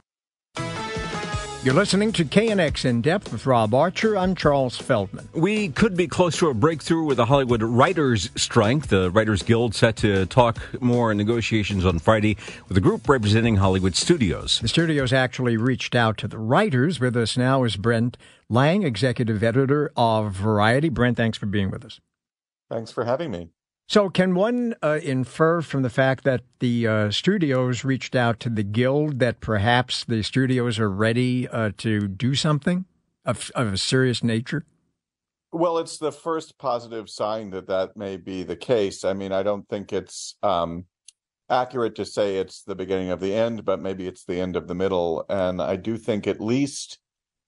You're 1.64 1.76
listening 1.76 2.12
to 2.14 2.26
KNX 2.26 2.86
In 2.86 3.04
Depth 3.04 3.32
with 3.32 3.46
Rob 3.46 3.76
Archer. 3.76 4.18
I'm 4.18 4.34
Charles 4.34 4.78
Feldman. 4.78 5.30
We 5.34 5.70
could 5.70 5.96
be 5.96 6.08
close 6.08 6.36
to 6.40 6.50
a 6.50 6.56
breakthrough 6.56 7.04
with 7.04 7.18
the 7.18 7.28
Hollywood 7.28 7.62
Writers' 7.62 8.32
Strike. 8.36 8.88
The 8.88 9.12
Writers 9.12 9.44
Guild 9.44 9.76
set 9.76 9.96
to 9.98 10.26
talk 10.26 10.58
more 10.82 11.12
in 11.12 11.20
negotiations 11.20 11.86
on 11.86 12.00
Friday 12.00 12.36
with 12.68 12.78
a 12.78 12.82
group 12.82 13.08
representing 13.08 13.58
Hollywood 13.58 13.96
studios. 13.96 14.58
The 14.60 14.68
studios 14.70 15.14
actually 15.14 15.56
reached 15.56 15.94
out 15.94 16.18
to 16.18 16.28
the 16.28 16.40
writers. 16.40 17.00
With 17.00 17.16
us 17.16 17.38
now 17.38 17.64
is 17.64 17.76
Brent 17.76 18.18
Lang, 18.50 18.82
executive 18.82 19.44
editor 19.44 19.92
of 19.96 20.34
Variety. 20.34 20.90
Brent, 20.90 21.16
thanks 21.16 21.38
for 21.38 21.46
being 21.46 21.70
with 21.70 21.86
us. 21.86 22.00
Thanks 22.72 22.90
for 22.90 23.06
having 23.06 23.30
me. 23.30 23.50
So, 23.92 24.10
can 24.10 24.36
one 24.36 24.74
uh, 24.82 25.00
infer 25.04 25.60
from 25.60 25.82
the 25.82 25.90
fact 25.90 26.24
that 26.24 26.44
the 26.60 26.88
uh, 26.88 27.12
studios 27.12 27.84
reached 27.84 28.16
out 28.16 28.40
to 28.40 28.50
the 28.50 28.64
guild 28.64 29.20
that 29.20 29.42
perhaps 29.42 30.06
the 30.06 30.24
studios 30.24 30.80
are 30.80 30.90
ready 30.90 31.46
uh, 31.50 31.72
to 31.80 32.08
do 32.08 32.34
something 32.34 32.86
of, 33.26 33.52
of 33.54 33.74
a 33.74 33.78
serious 33.78 34.24
nature? 34.24 34.64
Well, 35.52 35.78
it's 35.78 35.98
the 35.98 36.14
first 36.14 36.58
positive 36.58 37.10
sign 37.10 37.50
that 37.50 37.68
that 37.68 37.98
may 37.98 38.16
be 38.16 38.44
the 38.44 38.56
case. 38.56 39.04
I 39.04 39.12
mean, 39.12 39.34
I 39.34 39.44
don't 39.44 39.68
think 39.68 39.92
it's 39.92 40.38
um, 40.42 40.86
accurate 41.50 41.96
to 41.96 42.06
say 42.06 42.38
it's 42.38 42.64
the 42.64 42.76
beginning 42.76 43.10
of 43.10 43.20
the 43.20 43.34
end, 43.34 43.66
but 43.66 43.82
maybe 43.82 44.08
it's 44.08 44.24
the 44.24 44.40
end 44.40 44.56
of 44.56 44.70
the 44.70 44.74
middle. 44.74 45.26
And 45.28 45.62
I 45.62 45.76
do 45.76 45.98
think 45.98 46.28
at 46.28 46.40
least 46.40 46.98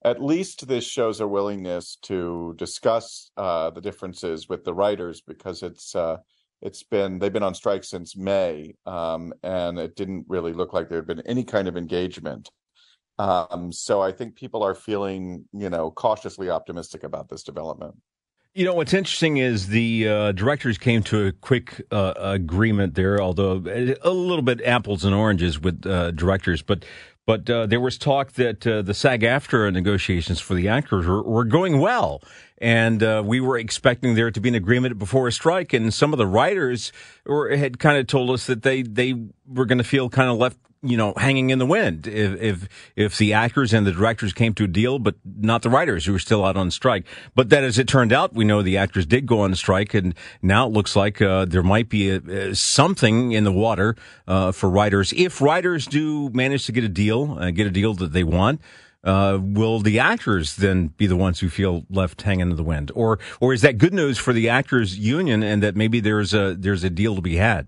at 0.04 0.22
least 0.22 0.68
this 0.68 0.84
shows 0.84 1.20
a 1.20 1.26
willingness 1.26 1.96
to 2.02 2.54
discuss 2.58 3.30
uh, 3.38 3.70
the 3.70 3.80
differences 3.80 4.46
with 4.46 4.62
the 4.64 4.74
writers 4.74 5.22
because 5.22 5.62
it's 5.62 5.94
uh, 5.96 6.18
it's 6.62 6.82
been 6.82 7.18
they've 7.18 7.32
been 7.32 7.42
on 7.42 7.54
strike 7.54 7.84
since 7.84 8.16
May, 8.16 8.74
um, 8.86 9.32
and 9.42 9.78
it 9.78 9.96
didn't 9.96 10.24
really 10.28 10.52
look 10.52 10.72
like 10.72 10.88
there 10.88 10.98
had 10.98 11.06
been 11.06 11.20
any 11.22 11.44
kind 11.44 11.68
of 11.68 11.76
engagement. 11.76 12.50
Um, 13.18 13.70
so 13.70 14.02
I 14.02 14.12
think 14.12 14.34
people 14.34 14.62
are 14.62 14.74
feeling, 14.74 15.44
you 15.52 15.70
know, 15.70 15.90
cautiously 15.90 16.50
optimistic 16.50 17.04
about 17.04 17.28
this 17.28 17.42
development. 17.42 17.94
You 18.54 18.64
know, 18.64 18.74
what's 18.74 18.94
interesting 18.94 19.38
is 19.38 19.68
the 19.68 20.08
uh, 20.08 20.32
directors 20.32 20.78
came 20.78 21.02
to 21.04 21.26
a 21.26 21.32
quick 21.32 21.82
uh, 21.90 22.14
agreement 22.16 22.94
there, 22.94 23.20
although 23.20 23.54
a 24.02 24.10
little 24.10 24.42
bit 24.42 24.62
apples 24.64 25.04
and 25.04 25.12
oranges 25.12 25.60
with 25.60 25.84
uh, 25.84 26.12
directors. 26.12 26.62
But 26.62 26.84
but 27.26 27.48
uh, 27.48 27.66
there 27.66 27.80
was 27.80 27.96
talk 27.96 28.32
that 28.32 28.66
uh, 28.66 28.82
the 28.82 28.94
SAG-AFTRA 28.94 29.72
negotiations 29.72 30.40
for 30.40 30.54
the 30.54 30.68
actors 30.68 31.06
were, 31.06 31.22
were 31.22 31.44
going 31.44 31.80
well, 31.80 32.22
and 32.58 33.02
uh, 33.02 33.22
we 33.24 33.40
were 33.40 33.58
expecting 33.58 34.14
there 34.14 34.30
to 34.30 34.40
be 34.40 34.48
an 34.48 34.54
agreement 34.54 34.98
before 34.98 35.26
a 35.28 35.32
strike. 35.32 35.72
And 35.72 35.92
some 35.92 36.12
of 36.12 36.18
the 36.18 36.26
writers 36.26 36.92
were, 37.24 37.56
had 37.56 37.78
kind 37.78 37.98
of 37.98 38.06
told 38.06 38.30
us 38.30 38.46
that 38.46 38.62
they 38.62 38.82
they 38.82 39.14
were 39.46 39.64
going 39.66 39.78
to 39.78 39.84
feel 39.84 40.08
kind 40.08 40.30
of 40.30 40.38
left 40.38 40.58
you 40.84 40.96
know, 40.96 41.14
hanging 41.16 41.50
in 41.50 41.58
the 41.58 41.66
wind 41.66 42.06
if, 42.06 42.40
if, 42.40 42.68
if 42.94 43.18
the 43.18 43.32
actors 43.32 43.72
and 43.72 43.86
the 43.86 43.92
directors 43.92 44.32
came 44.32 44.54
to 44.54 44.64
a 44.64 44.68
deal, 44.68 44.98
but 44.98 45.14
not 45.24 45.62
the 45.62 45.70
writers 45.70 46.04
who 46.04 46.12
were 46.12 46.18
still 46.18 46.44
out 46.44 46.56
on 46.56 46.70
strike. 46.70 47.04
But 47.34 47.48
that 47.50 47.64
as 47.64 47.78
it 47.78 47.88
turned 47.88 48.12
out, 48.12 48.34
we 48.34 48.44
know 48.44 48.62
the 48.62 48.76
actors 48.76 49.06
did 49.06 49.26
go 49.26 49.40
on 49.40 49.54
strike 49.54 49.94
and 49.94 50.14
now 50.42 50.66
it 50.66 50.72
looks 50.72 50.94
like, 50.94 51.22
uh, 51.22 51.46
there 51.46 51.62
might 51.62 51.88
be 51.88 52.10
a, 52.10 52.16
a, 52.16 52.54
something 52.54 53.32
in 53.32 53.44
the 53.44 53.52
water, 53.52 53.96
uh, 54.28 54.52
for 54.52 54.68
writers. 54.68 55.12
If 55.16 55.40
writers 55.40 55.86
do 55.86 56.28
manage 56.30 56.66
to 56.66 56.72
get 56.72 56.84
a 56.84 56.88
deal, 56.88 57.38
uh, 57.40 57.50
get 57.50 57.66
a 57.66 57.70
deal 57.70 57.94
that 57.94 58.12
they 58.12 58.24
want, 58.24 58.60
uh, 59.04 59.38
will 59.40 59.80
the 59.80 59.98
actors 59.98 60.56
then 60.56 60.88
be 60.88 61.06
the 61.06 61.16
ones 61.16 61.40
who 61.40 61.48
feel 61.48 61.84
left 61.90 62.22
hanging 62.22 62.50
in 62.50 62.56
the 62.56 62.62
wind, 62.62 62.90
or 62.94 63.18
or 63.38 63.52
is 63.52 63.60
that 63.60 63.76
good 63.76 63.92
news 63.92 64.16
for 64.16 64.32
the 64.32 64.48
actors 64.48 64.98
union 64.98 65.42
and 65.42 65.62
that 65.62 65.76
maybe 65.76 66.00
there's 66.00 66.32
a 66.32 66.56
there's 66.58 66.84
a 66.84 66.90
deal 66.90 67.14
to 67.14 67.20
be 67.20 67.36
had? 67.36 67.66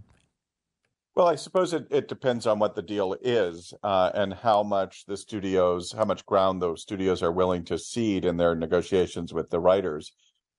Well, 1.17 1.29
I 1.29 1.37
suppose 1.37 1.73
it, 1.73 1.87
it 1.91 2.09
depends 2.09 2.47
on 2.47 2.59
what 2.59 2.75
the 2.75 2.83
deal 2.83 3.17
is 3.23 3.73
uh, 3.83 4.11
and 4.15 4.35
how 4.35 4.63
much 4.63 5.07
the 5.07 5.17
studios, 5.17 5.93
how 5.93 6.05
much 6.05 6.27
ground 6.27 6.61
those 6.61 6.83
studios 6.83 7.23
are 7.23 7.33
willing 7.33 7.65
to 7.65 7.79
cede 7.79 8.27
in 8.27 8.37
their 8.37 8.55
negotiations 8.55 9.33
with 9.33 9.49
the 9.49 9.59
writers. 9.59 10.13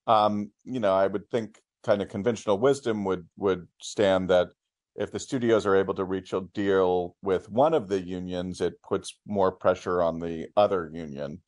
Um, 0.08 0.52
you 0.64 0.80
know, 0.80 0.96
I 0.96 1.08
would 1.08 1.30
think 1.30 1.62
kind 1.84 2.02
of 2.02 2.10
conventional 2.10 2.58
wisdom 2.58 3.06
would 3.06 3.28
would 3.38 3.68
stand 3.82 4.30
that 4.32 4.48
if 4.96 5.12
the 5.12 5.20
studios 5.20 5.68
are 5.68 5.76
able 5.76 5.94
to 5.94 6.04
reach 6.04 6.34
a 6.34 6.42
deal 6.56 7.16
with 7.22 7.50
one 7.52 7.76
of 7.76 7.88
the 7.88 8.02
unions, 8.02 8.60
it 8.60 8.82
puts 8.82 9.16
more 9.28 9.52
pressure 9.52 10.02
on 10.02 10.20
the 10.20 10.48
other 10.58 10.90
union. 10.92 11.40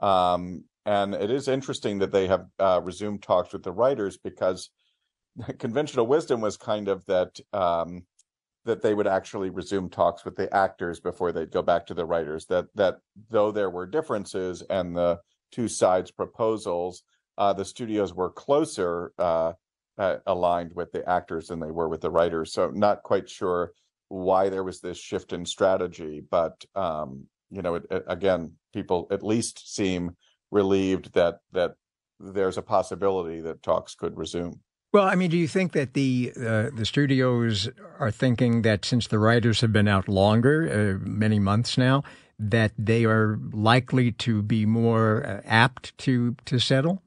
Um, 0.00 0.64
and 0.84 1.14
it 1.14 1.30
is 1.30 1.48
interesting 1.48 1.98
that 2.00 2.12
they 2.12 2.26
have 2.26 2.44
uh, 2.58 2.80
resumed 2.84 3.22
talks 3.22 3.52
with 3.54 3.62
the 3.62 3.72
writers 3.72 4.18
because 4.18 4.68
conventional 5.58 6.06
wisdom 6.06 6.40
was 6.40 6.56
kind 6.56 6.88
of 6.88 7.04
that 7.06 7.38
um, 7.52 8.04
that 8.68 8.82
they 8.82 8.92
would 8.92 9.06
actually 9.06 9.48
resume 9.48 9.88
talks 9.88 10.26
with 10.26 10.36
the 10.36 10.54
actors 10.54 11.00
before 11.00 11.32
they'd 11.32 11.50
go 11.50 11.62
back 11.62 11.86
to 11.86 11.94
the 11.94 12.04
writers. 12.04 12.44
That 12.46 12.66
that 12.74 12.98
though 13.30 13.50
there 13.50 13.70
were 13.70 13.86
differences 13.86 14.62
and 14.68 14.94
the 14.94 15.20
two 15.50 15.68
sides' 15.68 16.10
proposals, 16.10 17.02
uh, 17.38 17.54
the 17.54 17.64
studios 17.64 18.14
were 18.14 18.30
closer 18.30 19.12
uh, 19.18 19.54
uh, 19.96 20.16
aligned 20.26 20.74
with 20.74 20.92
the 20.92 21.08
actors 21.08 21.48
than 21.48 21.60
they 21.60 21.70
were 21.70 21.88
with 21.88 22.02
the 22.02 22.10
writers. 22.10 22.52
So 22.52 22.70
not 22.70 23.02
quite 23.02 23.28
sure 23.28 23.72
why 24.08 24.50
there 24.50 24.64
was 24.64 24.80
this 24.80 24.98
shift 24.98 25.32
in 25.32 25.46
strategy, 25.46 26.22
but 26.30 26.62
um, 26.74 27.24
you 27.50 27.62
know, 27.62 27.76
it, 27.76 27.86
it, 27.90 28.04
again, 28.06 28.52
people 28.74 29.08
at 29.10 29.22
least 29.22 29.74
seem 29.74 30.14
relieved 30.50 31.14
that 31.14 31.38
that 31.52 31.72
there's 32.20 32.58
a 32.58 32.62
possibility 32.62 33.40
that 33.40 33.62
talks 33.62 33.94
could 33.94 34.16
resume. 34.18 34.60
Well, 34.90 35.04
I 35.04 35.16
mean, 35.16 35.30
do 35.30 35.36
you 35.36 35.48
think 35.48 35.72
that 35.72 35.92
the 35.92 36.32
uh, 36.34 36.70
the 36.74 36.86
studios 36.86 37.68
are 37.98 38.10
thinking 38.10 38.62
that 38.62 38.86
since 38.86 39.06
the 39.06 39.18
writers 39.18 39.60
have 39.60 39.72
been 39.72 39.88
out 39.88 40.08
longer, 40.08 40.98
uh, 41.02 41.06
many 41.06 41.38
months 41.38 41.76
now, 41.76 42.04
that 42.38 42.72
they 42.78 43.04
are 43.04 43.38
likely 43.52 44.12
to 44.12 44.40
be 44.40 44.64
more 44.64 45.26
uh, 45.26 45.42
apt 45.44 45.96
to 45.98 46.36
to 46.46 46.58
settle? 46.58 47.02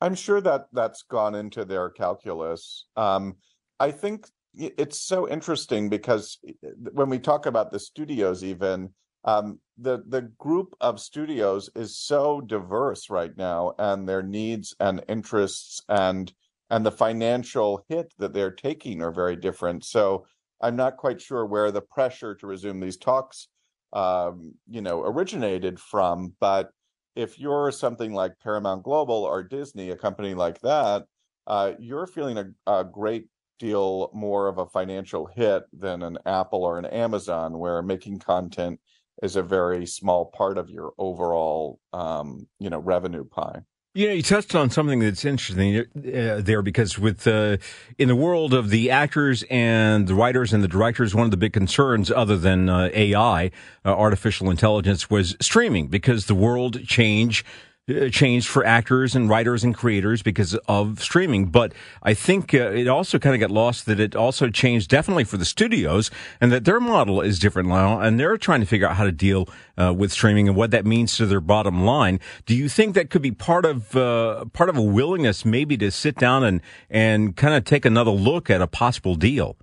I'm 0.00 0.16
sure 0.16 0.40
that 0.40 0.66
that's 0.72 1.02
gone 1.04 1.36
into 1.36 1.64
their 1.64 1.90
calculus. 1.90 2.86
Um, 2.96 3.36
I 3.78 3.92
think 3.92 4.26
it's 4.54 4.98
so 4.98 5.28
interesting 5.28 5.88
because 5.88 6.38
when 6.92 7.08
we 7.08 7.20
talk 7.20 7.46
about 7.46 7.70
the 7.70 7.78
studios, 7.78 8.42
even 8.42 8.90
um, 9.24 9.60
the 9.78 10.02
the 10.08 10.22
group 10.38 10.74
of 10.80 10.98
studios 10.98 11.70
is 11.76 11.96
so 11.96 12.40
diverse 12.40 13.10
right 13.10 13.36
now, 13.36 13.74
and 13.78 14.08
their 14.08 14.24
needs 14.24 14.74
and 14.80 15.04
interests 15.08 15.80
and 15.88 16.32
and 16.70 16.84
the 16.84 16.92
financial 16.92 17.84
hit 17.88 18.12
that 18.18 18.32
they're 18.32 18.50
taking 18.50 19.02
are 19.02 19.12
very 19.12 19.36
different. 19.36 19.84
So 19.84 20.26
I'm 20.60 20.76
not 20.76 20.96
quite 20.96 21.20
sure 21.20 21.46
where 21.46 21.70
the 21.70 21.82
pressure 21.82 22.34
to 22.34 22.46
resume 22.46 22.80
these 22.80 22.96
talks, 22.96 23.48
um, 23.92 24.54
you 24.68 24.80
know, 24.80 25.02
originated 25.02 25.78
from. 25.78 26.34
But 26.40 26.70
if 27.14 27.38
you're 27.38 27.70
something 27.70 28.12
like 28.12 28.40
Paramount 28.42 28.82
Global 28.82 29.24
or 29.24 29.42
Disney, 29.42 29.90
a 29.90 29.96
company 29.96 30.34
like 30.34 30.60
that, 30.60 31.04
uh, 31.46 31.72
you're 31.78 32.06
feeling 32.06 32.38
a, 32.38 32.46
a 32.70 32.84
great 32.84 33.26
deal 33.58 34.10
more 34.12 34.48
of 34.48 34.58
a 34.58 34.66
financial 34.66 35.26
hit 35.26 35.62
than 35.72 36.02
an 36.02 36.18
Apple 36.26 36.64
or 36.64 36.78
an 36.78 36.84
Amazon, 36.86 37.58
where 37.58 37.80
making 37.82 38.18
content 38.18 38.80
is 39.22 39.36
a 39.36 39.42
very 39.42 39.86
small 39.86 40.26
part 40.26 40.58
of 40.58 40.68
your 40.68 40.92
overall, 40.98 41.78
um, 41.92 42.46
you 42.58 42.68
know, 42.68 42.78
revenue 42.78 43.24
pie. 43.24 43.60
You 43.96 44.08
know, 44.08 44.12
you 44.12 44.22
touched 44.22 44.54
on 44.54 44.68
something 44.68 44.98
that's 44.98 45.24
interesting 45.24 45.78
uh, 45.78 46.42
there 46.42 46.60
because 46.60 46.98
with 46.98 47.26
uh, 47.26 47.56
in 47.96 48.08
the 48.08 48.14
world 48.14 48.52
of 48.52 48.68
the 48.68 48.90
actors 48.90 49.42
and 49.48 50.06
the 50.06 50.14
writers 50.14 50.52
and 50.52 50.62
the 50.62 50.68
directors, 50.68 51.14
one 51.14 51.24
of 51.24 51.30
the 51.30 51.38
big 51.38 51.54
concerns, 51.54 52.10
other 52.10 52.36
than 52.36 52.68
uh, 52.68 52.90
AI, 52.92 53.46
uh, 53.46 53.88
artificial 53.88 54.50
intelligence, 54.50 55.08
was 55.08 55.34
streaming 55.40 55.88
because 55.88 56.26
the 56.26 56.34
world 56.34 56.84
changed 56.86 57.46
uh, 57.46 57.50
changed 58.10 58.48
for 58.48 58.64
actors 58.66 59.14
and 59.14 59.28
writers 59.28 59.62
and 59.62 59.74
creators 59.74 60.20
because 60.22 60.54
of 60.66 61.00
streaming. 61.00 61.46
But 61.46 61.72
I 62.02 62.14
think 62.14 62.52
uh, 62.52 62.70
it 62.72 62.88
also 62.88 63.18
kind 63.18 63.34
of 63.34 63.40
got 63.40 63.50
lost 63.54 63.86
that 63.86 64.00
it 64.00 64.16
also 64.16 64.50
changed 64.50 64.90
definitely 64.90 65.22
for 65.22 65.36
the 65.36 65.44
studios 65.44 66.10
and 66.40 66.50
that 66.50 66.64
their 66.64 66.80
model 66.80 67.20
is 67.20 67.38
different 67.38 67.68
now 67.68 68.00
and 68.00 68.18
they're 68.18 68.36
trying 68.36 68.60
to 68.60 68.66
figure 68.66 68.88
out 68.88 68.96
how 68.96 69.04
to 69.04 69.12
deal 69.12 69.48
uh, 69.78 69.94
with 69.96 70.10
streaming 70.10 70.48
and 70.48 70.56
what 70.56 70.72
that 70.72 70.84
means 70.84 71.16
to 71.16 71.26
their 71.26 71.40
bottom 71.40 71.84
line. 71.84 72.18
Do 72.44 72.56
you 72.56 72.68
think 72.68 72.94
that 72.96 73.08
could 73.08 73.22
be 73.22 73.30
part 73.30 73.64
of 73.64 73.94
uh, 73.94 74.46
part 74.46 74.68
of 74.68 74.76
a 74.76 74.82
willingness 74.82 75.44
maybe 75.44 75.76
to 75.76 75.90
sit 75.92 76.16
down 76.16 76.42
and 76.42 76.60
and 76.90 77.36
kind 77.36 77.54
of 77.54 77.64
take 77.64 77.84
another 77.84 78.10
look 78.10 78.50
at 78.50 78.60
a 78.60 78.66
possible 78.66 79.14
deal? 79.14 79.56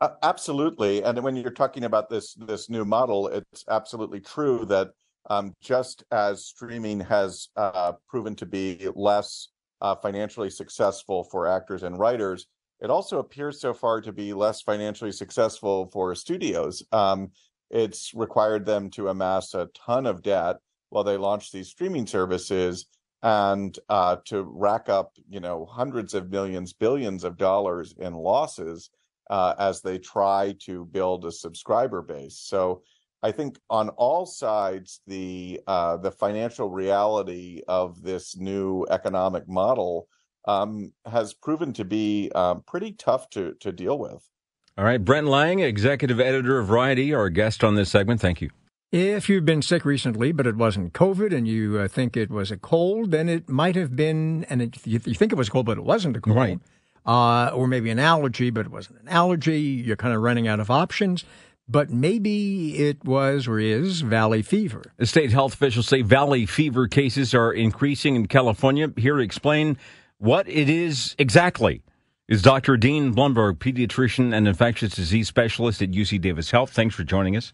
Uh, 0.00 0.10
absolutely, 0.22 1.02
and 1.02 1.22
when 1.22 1.34
you're 1.34 1.50
talking 1.50 1.82
about 1.82 2.10
this 2.10 2.34
this 2.34 2.68
new 2.68 2.84
model, 2.84 3.26
it's 3.28 3.64
absolutely 3.68 4.20
true 4.20 4.64
that 4.66 4.90
um, 5.30 5.54
just 5.60 6.04
as 6.10 6.44
streaming 6.44 7.00
has 7.00 7.48
uh, 7.56 7.92
proven 8.08 8.34
to 8.36 8.46
be 8.46 8.88
less 8.94 9.48
uh, 9.80 9.94
financially 9.94 10.50
successful 10.50 11.24
for 11.24 11.46
actors 11.46 11.82
and 11.82 11.98
writers, 11.98 12.46
it 12.80 12.90
also 12.90 13.18
appears 13.18 13.60
so 13.60 13.72
far 13.72 14.00
to 14.00 14.12
be 14.12 14.32
less 14.32 14.60
financially 14.60 15.12
successful 15.12 15.88
for 15.92 16.14
studios. 16.14 16.82
Um, 16.92 17.30
it's 17.70 18.12
required 18.14 18.66
them 18.66 18.90
to 18.90 19.08
amass 19.08 19.54
a 19.54 19.68
ton 19.74 20.06
of 20.06 20.22
debt 20.22 20.56
while 20.90 21.04
they 21.04 21.16
launch 21.16 21.50
these 21.50 21.68
streaming 21.68 22.06
services 22.06 22.86
and 23.22 23.78
uh, 23.88 24.16
to 24.26 24.42
rack 24.42 24.88
up, 24.88 25.12
you 25.28 25.40
know, 25.40 25.64
hundreds 25.64 26.12
of 26.12 26.30
millions, 26.30 26.74
billions 26.74 27.24
of 27.24 27.38
dollars 27.38 27.94
in 27.98 28.12
losses 28.12 28.90
uh, 29.30 29.54
as 29.58 29.80
they 29.80 29.98
try 29.98 30.54
to 30.60 30.84
build 30.86 31.24
a 31.24 31.32
subscriber 31.32 32.02
base. 32.02 32.38
So 32.38 32.82
I 33.24 33.32
think 33.32 33.58
on 33.70 33.88
all 33.88 34.26
sides, 34.26 35.00
the 35.06 35.58
uh, 35.66 35.96
the 35.96 36.10
financial 36.10 36.68
reality 36.68 37.62
of 37.66 38.02
this 38.02 38.36
new 38.36 38.84
economic 38.90 39.48
model 39.48 40.08
um, 40.46 40.92
has 41.06 41.32
proven 41.32 41.72
to 41.72 41.86
be 41.86 42.30
um, 42.34 42.62
pretty 42.66 42.92
tough 42.92 43.30
to 43.30 43.54
to 43.60 43.72
deal 43.72 43.98
with. 43.98 44.28
All 44.76 44.84
right, 44.84 45.02
Brent 45.02 45.26
Lang, 45.26 45.60
executive 45.60 46.20
editor 46.20 46.58
of 46.58 46.66
Variety, 46.66 47.14
our 47.14 47.30
guest 47.30 47.64
on 47.64 47.76
this 47.76 47.90
segment. 47.90 48.20
Thank 48.20 48.42
you. 48.42 48.50
If 48.92 49.30
you've 49.30 49.46
been 49.46 49.62
sick 49.62 49.86
recently, 49.86 50.30
but 50.30 50.46
it 50.46 50.56
wasn't 50.56 50.92
COVID, 50.92 51.34
and 51.34 51.48
you 51.48 51.78
uh, 51.78 51.88
think 51.88 52.18
it 52.18 52.30
was 52.30 52.50
a 52.50 52.58
cold, 52.58 53.10
then 53.10 53.30
it 53.30 53.48
might 53.48 53.74
have 53.74 53.96
been, 53.96 54.44
and 54.50 54.60
it, 54.60 54.86
you, 54.86 55.00
you 55.02 55.14
think 55.14 55.32
it 55.32 55.36
was 55.36 55.48
a 55.48 55.50
cold, 55.50 55.64
but 55.64 55.78
it 55.78 55.84
wasn't 55.84 56.16
a 56.16 56.20
cold. 56.20 56.36
Right. 56.36 56.60
Uh, 57.06 57.48
or 57.54 57.66
maybe 57.66 57.90
an 57.90 57.98
allergy, 57.98 58.50
but 58.50 58.66
it 58.66 58.72
wasn't 58.72 59.00
an 59.00 59.08
allergy. 59.08 59.60
You're 59.60 59.96
kind 59.96 60.14
of 60.14 60.22
running 60.22 60.46
out 60.46 60.60
of 60.60 60.70
options 60.70 61.24
but 61.68 61.90
maybe 61.90 62.76
it 62.76 63.04
was 63.04 63.48
or 63.48 63.58
is 63.58 64.02
valley 64.02 64.42
fever. 64.42 64.82
The 64.96 65.06
state 65.06 65.30
health 65.30 65.54
officials 65.54 65.88
say 65.88 66.02
valley 66.02 66.46
fever 66.46 66.88
cases 66.88 67.34
are 67.34 67.52
increasing 67.52 68.16
in 68.16 68.26
California. 68.26 68.92
Here 68.96 69.16
to 69.16 69.22
explain 69.22 69.78
what 70.18 70.48
it 70.48 70.68
is 70.68 71.14
exactly 71.18 71.82
is 72.28 72.42
Dr. 72.42 72.76
Dean 72.76 73.14
Blumberg, 73.14 73.58
pediatrician 73.58 74.34
and 74.34 74.48
infectious 74.48 74.94
disease 74.94 75.28
specialist 75.28 75.82
at 75.82 75.90
UC 75.90 76.20
Davis 76.20 76.50
Health. 76.50 76.70
Thanks 76.70 76.94
for 76.94 77.04
joining 77.04 77.36
us. 77.36 77.52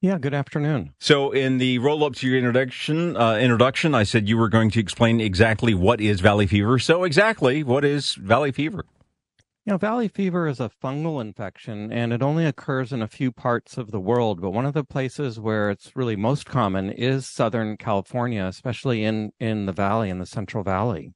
Yeah, 0.00 0.18
good 0.18 0.34
afternoon. 0.34 0.94
So, 0.98 1.30
in 1.30 1.58
the 1.58 1.78
roll 1.78 2.02
up 2.04 2.16
to 2.16 2.26
your 2.26 2.36
introduction, 2.36 3.16
uh, 3.16 3.36
introduction, 3.36 3.94
I 3.94 4.02
said 4.02 4.28
you 4.28 4.36
were 4.36 4.48
going 4.48 4.70
to 4.72 4.80
explain 4.80 5.20
exactly 5.20 5.74
what 5.74 6.00
is 6.00 6.20
valley 6.20 6.48
fever. 6.48 6.80
So, 6.80 7.04
exactly 7.04 7.62
what 7.62 7.84
is 7.84 8.14
valley 8.14 8.50
fever? 8.50 8.84
You 9.64 9.70
know, 9.70 9.78
valley 9.78 10.08
fever 10.08 10.48
is 10.48 10.58
a 10.58 10.68
fungal 10.82 11.20
infection 11.20 11.92
and 11.92 12.12
it 12.12 12.20
only 12.20 12.44
occurs 12.44 12.92
in 12.92 13.00
a 13.00 13.06
few 13.06 13.30
parts 13.30 13.78
of 13.78 13.92
the 13.92 14.00
world. 14.00 14.40
But 14.40 14.50
one 14.50 14.66
of 14.66 14.74
the 14.74 14.82
places 14.82 15.38
where 15.38 15.70
it's 15.70 15.94
really 15.94 16.16
most 16.16 16.46
common 16.46 16.90
is 16.90 17.28
Southern 17.28 17.76
California, 17.76 18.44
especially 18.44 19.04
in, 19.04 19.30
in 19.38 19.66
the 19.66 19.72
valley, 19.72 20.10
in 20.10 20.18
the 20.18 20.26
Central 20.26 20.64
Valley. 20.64 21.12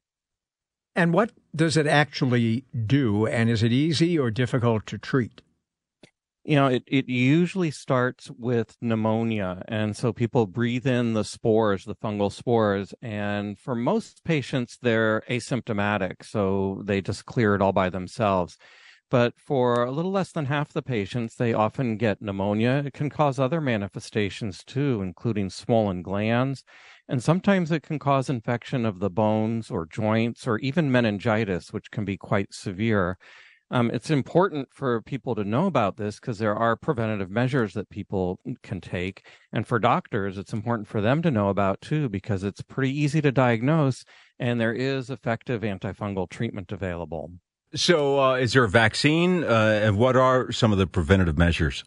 And 0.95 1.13
what 1.13 1.31
does 1.53 1.75
it 1.75 1.87
actually 1.87 2.63
do? 2.85 3.27
And 3.27 3.49
is 3.49 3.63
it 3.63 3.73
easy 3.73 4.17
or 4.17 4.31
difficult 4.31 4.85
to 4.87 4.97
treat? 4.97 5.41
You 6.47 6.55
know, 6.55 6.67
it, 6.67 6.83
it 6.87 7.09
usually 7.09 7.71
starts 7.71 8.31
with 8.37 8.77
pneumonia. 8.81 9.63
And 9.67 9.97
so 9.97 10.13
people 10.13 10.47
breathe 10.47 10.87
in 10.87 11.11
the 11.13 11.25
spores, 11.25 11.83
the 11.83 11.95
fungal 11.95 12.31
spores. 12.31 12.93
And 13.01 13.59
for 13.59 13.75
most 13.75 14.23
patients, 14.23 14.77
they're 14.81 15.23
asymptomatic. 15.29 16.23
So 16.23 16.81
they 16.85 17.01
just 17.01 17.25
clear 17.25 17.53
it 17.53 17.61
all 17.61 17.73
by 17.73 17.89
themselves. 17.89 18.57
But 19.09 19.33
for 19.37 19.83
a 19.83 19.91
little 19.91 20.11
less 20.11 20.31
than 20.31 20.45
half 20.45 20.71
the 20.71 20.81
patients, 20.81 21.35
they 21.35 21.53
often 21.53 21.97
get 21.97 22.21
pneumonia. 22.21 22.83
It 22.85 22.93
can 22.93 23.09
cause 23.09 23.39
other 23.39 23.59
manifestations 23.59 24.63
too, 24.63 25.01
including 25.01 25.49
swollen 25.49 26.01
glands. 26.01 26.63
And 27.09 27.21
sometimes 27.21 27.73
it 27.73 27.83
can 27.83 27.99
cause 27.99 28.29
infection 28.29 28.85
of 28.85 28.99
the 28.99 29.09
bones 29.09 29.69
or 29.69 29.85
joints 29.85 30.47
or 30.47 30.59
even 30.59 30.91
meningitis, 30.91 31.73
which 31.73 31.91
can 31.91 32.05
be 32.05 32.15
quite 32.15 32.53
severe. 32.53 33.17
Um, 33.69 33.91
it's 33.91 34.09
important 34.09 34.69
for 34.71 35.01
people 35.01 35.35
to 35.35 35.43
know 35.43 35.67
about 35.67 35.97
this 35.97 36.19
because 36.19 36.37
there 36.37 36.55
are 36.55 36.77
preventative 36.77 37.29
measures 37.29 37.73
that 37.73 37.89
people 37.89 38.39
can 38.63 38.79
take. 38.79 39.25
And 39.51 39.67
for 39.67 39.77
doctors, 39.77 40.37
it's 40.37 40.53
important 40.53 40.87
for 40.87 41.01
them 41.01 41.21
to 41.21 41.31
know 41.31 41.49
about 41.49 41.81
too 41.81 42.07
because 42.07 42.43
it's 42.43 42.61
pretty 42.61 42.97
easy 42.97 43.21
to 43.21 43.31
diagnose 43.31 44.05
and 44.39 44.61
there 44.61 44.73
is 44.73 45.09
effective 45.09 45.61
antifungal 45.63 46.29
treatment 46.29 46.71
available. 46.71 47.31
So, 47.75 48.21
uh, 48.21 48.35
is 48.35 48.53
there 48.53 48.63
a 48.63 48.69
vaccine? 48.69 49.43
Uh, 49.43 49.81
and 49.83 49.97
what 49.97 50.15
are 50.15 50.51
some 50.53 50.71
of 50.71 50.77
the 50.77 50.87
preventative 50.87 51.37
measures? 51.37 51.83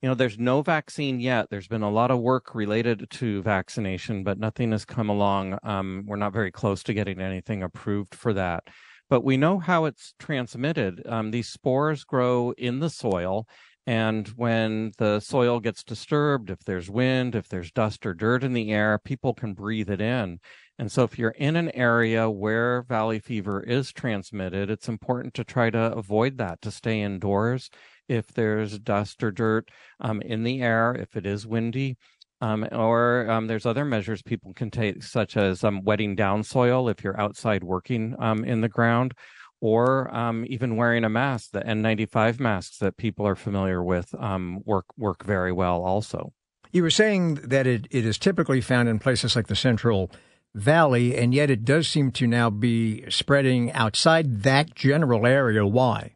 You 0.00 0.08
know, 0.08 0.14
there's 0.14 0.38
no 0.38 0.62
vaccine 0.62 1.20
yet. 1.20 1.48
There's 1.50 1.68
been 1.68 1.82
a 1.82 1.90
lot 1.90 2.10
of 2.10 2.20
work 2.20 2.54
related 2.54 3.06
to 3.10 3.42
vaccination, 3.42 4.24
but 4.24 4.38
nothing 4.38 4.72
has 4.72 4.84
come 4.84 5.10
along. 5.10 5.58
Um, 5.62 6.04
we're 6.06 6.16
not 6.16 6.32
very 6.32 6.50
close 6.50 6.82
to 6.84 6.94
getting 6.94 7.20
anything 7.20 7.62
approved 7.62 8.14
for 8.14 8.32
that 8.34 8.64
but 9.08 9.24
we 9.24 9.36
know 9.36 9.58
how 9.58 9.84
it's 9.84 10.14
transmitted. 10.18 11.02
Um, 11.06 11.30
these 11.30 11.48
spores 11.48 12.04
grow 12.04 12.52
in 12.56 12.80
the 12.80 12.90
soil. 12.90 13.46
And 13.88 14.26
when 14.28 14.90
the 14.98 15.20
soil 15.20 15.60
gets 15.60 15.84
disturbed, 15.84 16.50
if 16.50 16.58
there's 16.64 16.90
wind, 16.90 17.36
if 17.36 17.48
there's 17.48 17.70
dust 17.70 18.04
or 18.04 18.14
dirt 18.14 18.42
in 18.42 18.52
the 18.52 18.72
air, 18.72 18.98
people 18.98 19.32
can 19.32 19.54
breathe 19.54 19.90
it 19.90 20.00
in. 20.00 20.40
And 20.78 20.90
so 20.90 21.04
if 21.04 21.18
you're 21.18 21.30
in 21.30 21.54
an 21.54 21.70
area 21.70 22.28
where 22.28 22.82
valley 22.82 23.20
fever 23.20 23.62
is 23.62 23.92
transmitted, 23.92 24.70
it's 24.70 24.88
important 24.88 25.34
to 25.34 25.44
try 25.44 25.70
to 25.70 25.92
avoid 25.92 26.36
that, 26.38 26.60
to 26.62 26.70
stay 26.72 27.00
indoors. 27.00 27.70
If 28.08 28.26
there's 28.28 28.78
dust 28.80 29.22
or 29.22 29.30
dirt 29.30 29.70
um, 30.00 30.20
in 30.20 30.42
the 30.42 30.62
air, 30.62 30.92
if 30.92 31.16
it 31.16 31.24
is 31.24 31.46
windy, 31.46 31.96
um, 32.40 32.66
or 32.72 33.28
um, 33.30 33.46
there's 33.46 33.66
other 33.66 33.84
measures 33.84 34.22
people 34.22 34.52
can 34.52 34.70
take, 34.70 35.02
such 35.02 35.36
as 35.36 35.64
um, 35.64 35.82
wetting 35.84 36.14
down 36.14 36.42
soil 36.42 36.88
if 36.88 37.02
you're 37.02 37.18
outside 37.20 37.64
working 37.64 38.14
um, 38.18 38.44
in 38.44 38.60
the 38.60 38.68
ground, 38.68 39.14
or 39.60 40.14
um, 40.14 40.44
even 40.48 40.76
wearing 40.76 41.04
a 41.04 41.08
mask. 41.08 41.50
The 41.52 41.60
N95 41.60 42.38
masks 42.40 42.78
that 42.78 42.96
people 42.96 43.26
are 43.26 43.36
familiar 43.36 43.82
with 43.82 44.14
um, 44.18 44.60
work 44.64 44.86
work 44.96 45.24
very 45.24 45.52
well. 45.52 45.82
Also, 45.82 46.32
you 46.72 46.82
were 46.82 46.90
saying 46.90 47.36
that 47.36 47.66
it, 47.66 47.86
it 47.90 48.04
is 48.04 48.18
typically 48.18 48.60
found 48.60 48.88
in 48.88 48.98
places 48.98 49.34
like 49.34 49.46
the 49.46 49.56
Central 49.56 50.10
Valley, 50.54 51.16
and 51.16 51.34
yet 51.34 51.50
it 51.50 51.64
does 51.64 51.88
seem 51.88 52.10
to 52.12 52.26
now 52.26 52.50
be 52.50 53.08
spreading 53.10 53.72
outside 53.72 54.42
that 54.42 54.74
general 54.74 55.26
area. 55.26 55.66
Why? 55.66 56.15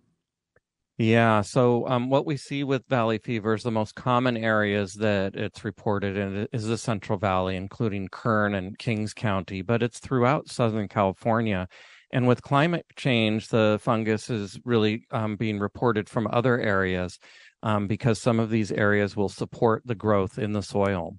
Yeah. 1.00 1.40
So, 1.40 1.88
um, 1.88 2.10
what 2.10 2.26
we 2.26 2.36
see 2.36 2.62
with 2.62 2.86
valley 2.86 3.16
fever 3.16 3.54
is 3.54 3.62
the 3.62 3.70
most 3.70 3.94
common 3.94 4.36
areas 4.36 4.92
that 4.96 5.34
it's 5.34 5.64
reported 5.64 6.18
in 6.18 6.46
is 6.52 6.66
the 6.66 6.76
Central 6.76 7.18
Valley, 7.18 7.56
including 7.56 8.08
Kern 8.08 8.54
and 8.54 8.76
Kings 8.78 9.14
County, 9.14 9.62
but 9.62 9.82
it's 9.82 9.98
throughout 9.98 10.50
Southern 10.50 10.88
California. 10.88 11.68
And 12.12 12.28
with 12.28 12.42
climate 12.42 12.84
change, 12.96 13.48
the 13.48 13.78
fungus 13.80 14.28
is 14.28 14.60
really 14.66 15.06
um, 15.10 15.36
being 15.36 15.58
reported 15.58 16.06
from 16.10 16.28
other 16.30 16.60
areas 16.60 17.18
um, 17.62 17.86
because 17.86 18.20
some 18.20 18.38
of 18.38 18.50
these 18.50 18.70
areas 18.70 19.16
will 19.16 19.30
support 19.30 19.80
the 19.86 19.94
growth 19.94 20.38
in 20.38 20.52
the 20.52 20.62
soil. 20.62 21.16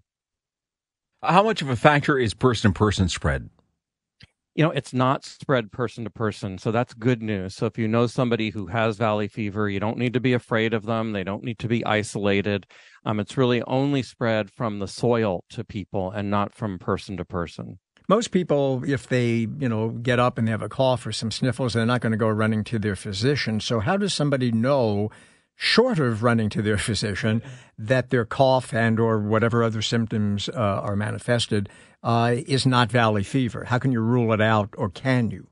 How 1.23 1.41
much 1.41 1.63
of 1.63 1.69
a 1.69 1.75
factor 1.75 2.19
is 2.19 2.35
person 2.35 2.71
to 2.71 2.77
person 2.77 3.09
spread? 3.09 3.49
You 4.53 4.63
know, 4.63 4.71
it's 4.71 4.93
not 4.93 5.23
spread 5.23 5.71
person 5.71 6.03
to 6.03 6.09
person. 6.09 6.57
So 6.57 6.71
that's 6.71 6.93
good 6.93 7.21
news. 7.21 7.55
So 7.55 7.65
if 7.67 7.77
you 7.77 7.87
know 7.87 8.07
somebody 8.07 8.49
who 8.49 8.67
has 8.67 8.97
valley 8.97 9.27
fever, 9.27 9.69
you 9.69 9.79
don't 9.79 9.97
need 9.97 10.13
to 10.13 10.19
be 10.19 10.33
afraid 10.33 10.73
of 10.73 10.85
them. 10.85 11.13
They 11.13 11.23
don't 11.23 11.43
need 11.43 11.59
to 11.59 11.67
be 11.67 11.85
isolated. 11.85 12.67
Um, 13.05 13.19
it's 13.19 13.37
really 13.37 13.61
only 13.63 14.03
spread 14.03 14.51
from 14.51 14.79
the 14.79 14.87
soil 14.87 15.45
to 15.49 15.63
people 15.63 16.11
and 16.11 16.29
not 16.29 16.53
from 16.53 16.79
person 16.79 17.15
to 17.17 17.25
person. 17.25 17.79
Most 18.09 18.31
people, 18.31 18.83
if 18.85 19.07
they, 19.07 19.47
you 19.57 19.69
know, 19.69 19.89
get 19.89 20.19
up 20.19 20.37
and 20.37 20.47
they 20.47 20.51
have 20.51 20.61
a 20.61 20.67
cough 20.67 21.05
or 21.07 21.13
some 21.13 21.31
sniffles, 21.31 21.73
they're 21.73 21.85
not 21.85 22.01
going 22.01 22.11
to 22.11 22.17
go 22.17 22.27
running 22.27 22.65
to 22.65 22.79
their 22.79 22.97
physician. 22.97 23.61
So 23.61 23.79
how 23.79 23.95
does 23.95 24.13
somebody 24.13 24.51
know 24.51 25.09
short 25.55 25.99
of 25.99 26.23
running 26.23 26.49
to 26.49 26.61
their 26.61 26.77
physician, 26.89 27.41
that 27.77 28.09
their 28.09 28.25
cough 28.25 28.73
and 28.73 28.99
or 28.99 29.19
whatever 29.19 29.63
other 29.63 29.81
symptoms 29.81 30.49
uh, 30.49 30.53
are 30.57 30.95
manifested 30.95 31.69
uh, 32.03 32.35
is 32.47 32.65
not 32.65 32.91
valley 32.91 33.23
fever? 33.23 33.65
How 33.65 33.79
can 33.79 33.91
you 33.91 34.01
rule 34.01 34.33
it 34.33 34.41
out, 34.41 34.73
or 34.77 34.89
can 34.89 35.31
you? 35.31 35.47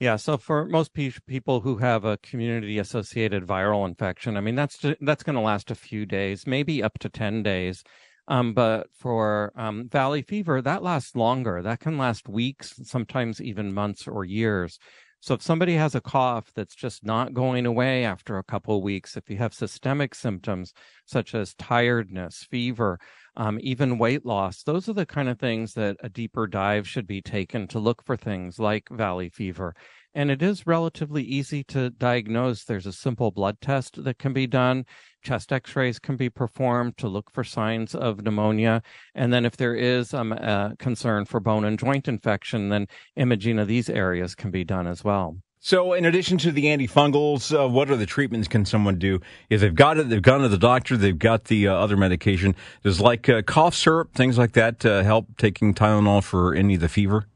Yeah, 0.00 0.16
so 0.16 0.36
for 0.36 0.66
most 0.66 0.94
pe- 0.94 1.12
people 1.28 1.60
who 1.60 1.76
have 1.76 2.04
a 2.04 2.16
community-associated 2.18 3.46
viral 3.46 3.86
infection, 3.86 4.36
I 4.36 4.40
mean 4.40 4.56
that's 4.56 4.78
that's 5.00 5.22
going 5.22 5.36
to 5.36 5.40
last 5.40 5.70
a 5.70 5.76
few 5.76 6.06
days, 6.06 6.46
maybe 6.46 6.82
up 6.82 6.98
to 7.00 7.08
ten 7.08 7.42
days. 7.42 7.84
Um, 8.28 8.54
but 8.54 8.88
for 8.92 9.52
um, 9.56 9.88
valley 9.88 10.22
fever, 10.22 10.62
that 10.62 10.82
lasts 10.82 11.16
longer. 11.16 11.60
That 11.62 11.80
can 11.80 11.98
last 11.98 12.28
weeks, 12.28 12.74
sometimes 12.84 13.40
even 13.40 13.72
months 13.72 14.06
or 14.06 14.24
years. 14.24 14.78
So 15.22 15.34
if 15.34 15.42
somebody 15.42 15.74
has 15.74 15.94
a 15.94 16.00
cough 16.00 16.50
that's 16.52 16.74
just 16.74 17.04
not 17.04 17.32
going 17.32 17.64
away 17.64 18.04
after 18.04 18.38
a 18.38 18.42
couple 18.42 18.76
of 18.76 18.82
weeks, 18.82 19.16
if 19.16 19.30
you 19.30 19.36
have 19.36 19.54
systemic 19.54 20.16
symptoms 20.16 20.72
such 21.06 21.32
as 21.32 21.54
tiredness, 21.54 22.44
fever, 22.50 22.98
um, 23.36 23.60
even 23.62 23.98
weight 23.98 24.26
loss, 24.26 24.64
those 24.64 24.88
are 24.88 24.94
the 24.94 25.06
kind 25.06 25.28
of 25.28 25.38
things 25.38 25.74
that 25.74 25.96
a 26.02 26.08
deeper 26.08 26.48
dive 26.48 26.88
should 26.88 27.06
be 27.06 27.22
taken 27.22 27.68
to 27.68 27.78
look 27.78 28.04
for 28.04 28.16
things 28.16 28.58
like 28.58 28.88
valley 28.90 29.28
fever. 29.28 29.76
And 30.12 30.28
it 30.28 30.42
is 30.42 30.66
relatively 30.66 31.22
easy 31.22 31.62
to 31.68 31.90
diagnose. 31.90 32.64
There's 32.64 32.86
a 32.86 32.92
simple 32.92 33.30
blood 33.30 33.60
test 33.60 34.02
that 34.02 34.18
can 34.18 34.32
be 34.32 34.48
done. 34.48 34.86
Chest 35.22 35.52
x 35.52 35.76
rays 35.76 35.98
can 35.98 36.16
be 36.16 36.28
performed 36.28 36.96
to 36.98 37.08
look 37.08 37.30
for 37.30 37.44
signs 37.44 37.94
of 37.94 38.22
pneumonia. 38.22 38.82
And 39.14 39.32
then, 39.32 39.44
if 39.44 39.56
there 39.56 39.74
is 39.74 40.12
um, 40.12 40.32
a 40.32 40.74
concern 40.78 41.24
for 41.24 41.40
bone 41.40 41.64
and 41.64 41.78
joint 41.78 42.08
infection, 42.08 42.68
then 42.68 42.88
imaging 43.16 43.58
of 43.58 43.68
these 43.68 43.88
areas 43.88 44.34
can 44.34 44.50
be 44.50 44.64
done 44.64 44.86
as 44.86 45.04
well. 45.04 45.36
So, 45.64 45.92
in 45.92 46.04
addition 46.04 46.38
to 46.38 46.50
the 46.50 46.64
antifungals, 46.64 47.56
uh, 47.56 47.68
what 47.68 47.86
the 47.86 48.04
treatments 48.04 48.48
can 48.48 48.64
someone 48.64 48.98
do 48.98 49.20
if 49.48 49.60
they've 49.60 49.72
got 49.72 49.96
it? 49.96 50.08
They've 50.08 50.20
gone 50.20 50.40
to 50.40 50.48
the 50.48 50.58
doctor. 50.58 50.96
They've 50.96 51.16
got 51.16 51.44
the 51.44 51.68
uh, 51.68 51.74
other 51.74 51.96
medication. 51.96 52.56
Does 52.82 53.00
like 53.00 53.28
uh, 53.28 53.42
cough 53.42 53.76
syrup, 53.76 54.12
things 54.12 54.36
like 54.36 54.54
that, 54.54 54.84
uh, 54.84 55.04
help 55.04 55.36
taking 55.38 55.72
Tylenol 55.72 56.24
for 56.24 56.52
any 56.52 56.74
of 56.74 56.80
the 56.80 56.88
fever? 56.88 57.26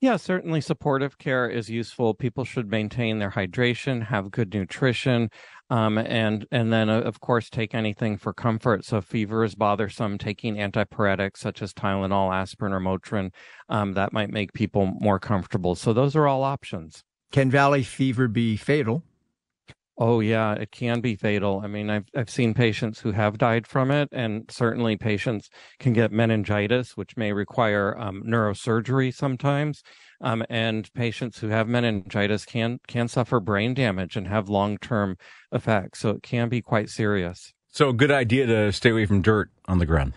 Yeah, 0.00 0.16
certainly 0.16 0.60
supportive 0.60 1.18
care 1.18 1.48
is 1.48 1.68
useful. 1.68 2.14
People 2.14 2.44
should 2.44 2.70
maintain 2.70 3.18
their 3.18 3.32
hydration, 3.32 4.06
have 4.06 4.30
good 4.30 4.54
nutrition, 4.54 5.28
um, 5.70 5.98
and 5.98 6.46
and 6.52 6.72
then 6.72 6.88
uh, 6.88 7.00
of 7.00 7.18
course 7.18 7.50
take 7.50 7.74
anything 7.74 8.16
for 8.16 8.32
comfort. 8.32 8.84
So 8.84 9.00
fever 9.00 9.42
is 9.42 9.56
bothersome, 9.56 10.16
taking 10.16 10.54
antipyretics 10.54 11.38
such 11.38 11.62
as 11.62 11.74
Tylenol, 11.74 12.32
aspirin, 12.32 12.72
or 12.72 12.80
Motrin, 12.80 13.32
um, 13.68 13.94
that 13.94 14.12
might 14.12 14.30
make 14.30 14.52
people 14.52 14.86
more 15.00 15.18
comfortable. 15.18 15.74
So 15.74 15.92
those 15.92 16.14
are 16.14 16.28
all 16.28 16.44
options. 16.44 17.02
Can 17.32 17.50
valley 17.50 17.82
fever 17.82 18.28
be 18.28 18.56
fatal? 18.56 19.02
Oh 20.00 20.20
yeah, 20.20 20.54
it 20.54 20.70
can 20.70 21.00
be 21.00 21.16
fatal. 21.16 21.60
I 21.64 21.66
mean, 21.66 21.90
I've 21.90 22.06
I've 22.14 22.30
seen 22.30 22.54
patients 22.54 23.00
who 23.00 23.10
have 23.10 23.36
died 23.36 23.66
from 23.66 23.90
it, 23.90 24.08
and 24.12 24.44
certainly 24.48 24.96
patients 24.96 25.50
can 25.80 25.92
get 25.92 26.12
meningitis, 26.12 26.96
which 26.96 27.16
may 27.16 27.32
require 27.32 27.98
um, 27.98 28.22
neurosurgery 28.24 29.12
sometimes. 29.12 29.82
Um, 30.20 30.44
and 30.48 30.92
patients 30.94 31.40
who 31.40 31.48
have 31.48 31.66
meningitis 31.66 32.44
can 32.44 32.78
can 32.86 33.08
suffer 33.08 33.40
brain 33.40 33.74
damage 33.74 34.16
and 34.16 34.28
have 34.28 34.48
long 34.48 34.78
term 34.78 35.16
effects. 35.50 35.98
So 35.98 36.10
it 36.10 36.22
can 36.22 36.48
be 36.48 36.62
quite 36.62 36.90
serious. 36.90 37.52
So, 37.70 37.88
a 37.88 37.92
good 37.92 38.12
idea 38.12 38.46
to 38.46 38.72
stay 38.72 38.90
away 38.90 39.04
from 39.04 39.20
dirt 39.20 39.50
on 39.66 39.78
the 39.78 39.86
ground. 39.86 40.14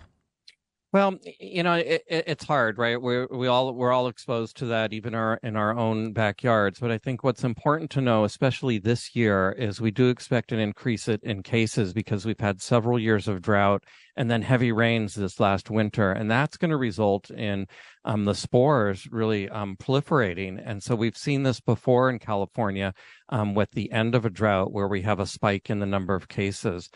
Well, 0.92 1.18
you 1.40 1.62
know, 1.62 1.72
it, 1.76 2.02
it, 2.06 2.24
it's 2.26 2.44
hard, 2.44 2.76
right? 2.76 3.00
We 3.00 3.24
we 3.24 3.46
all 3.46 3.72
we're 3.72 3.92
all 3.92 4.08
exposed 4.08 4.58
to 4.58 4.66
that, 4.66 4.92
even 4.92 5.14
our 5.14 5.40
in 5.42 5.56
our 5.56 5.74
own 5.74 6.12
backyards. 6.12 6.80
But 6.80 6.90
I 6.90 6.98
think 6.98 7.24
what's 7.24 7.44
important 7.44 7.90
to 7.92 8.02
know, 8.02 8.24
especially 8.24 8.78
this 8.78 9.16
year, 9.16 9.52
is 9.52 9.80
we 9.80 9.90
do 9.90 10.10
expect 10.10 10.52
an 10.52 10.58
increase 10.58 11.08
in 11.08 11.42
cases 11.42 11.94
because 11.94 12.26
we've 12.26 12.38
had 12.38 12.60
several 12.60 12.98
years 12.98 13.26
of 13.26 13.40
drought 13.40 13.84
and 14.16 14.30
then 14.30 14.42
heavy 14.42 14.70
rains 14.70 15.14
this 15.14 15.40
last 15.40 15.70
winter, 15.70 16.12
and 16.12 16.30
that's 16.30 16.58
going 16.58 16.70
to 16.70 16.76
result 16.76 17.30
in 17.30 17.64
um, 18.04 18.26
the 18.26 18.34
spores 18.34 19.08
really 19.10 19.48
um, 19.48 19.76
proliferating. 19.78 20.62
And 20.62 20.82
so 20.82 20.94
we've 20.94 21.16
seen 21.16 21.42
this 21.42 21.60
before 21.60 22.10
in 22.10 22.18
California 22.18 22.92
um, 23.30 23.54
with 23.54 23.70
the 23.70 23.90
end 23.92 24.14
of 24.14 24.26
a 24.26 24.30
drought, 24.30 24.72
where 24.72 24.88
we 24.88 25.00
have 25.02 25.20
a 25.20 25.26
spike 25.26 25.70
in 25.70 25.78
the 25.78 25.86
number 25.86 26.14
of 26.14 26.28
cases. 26.28 26.90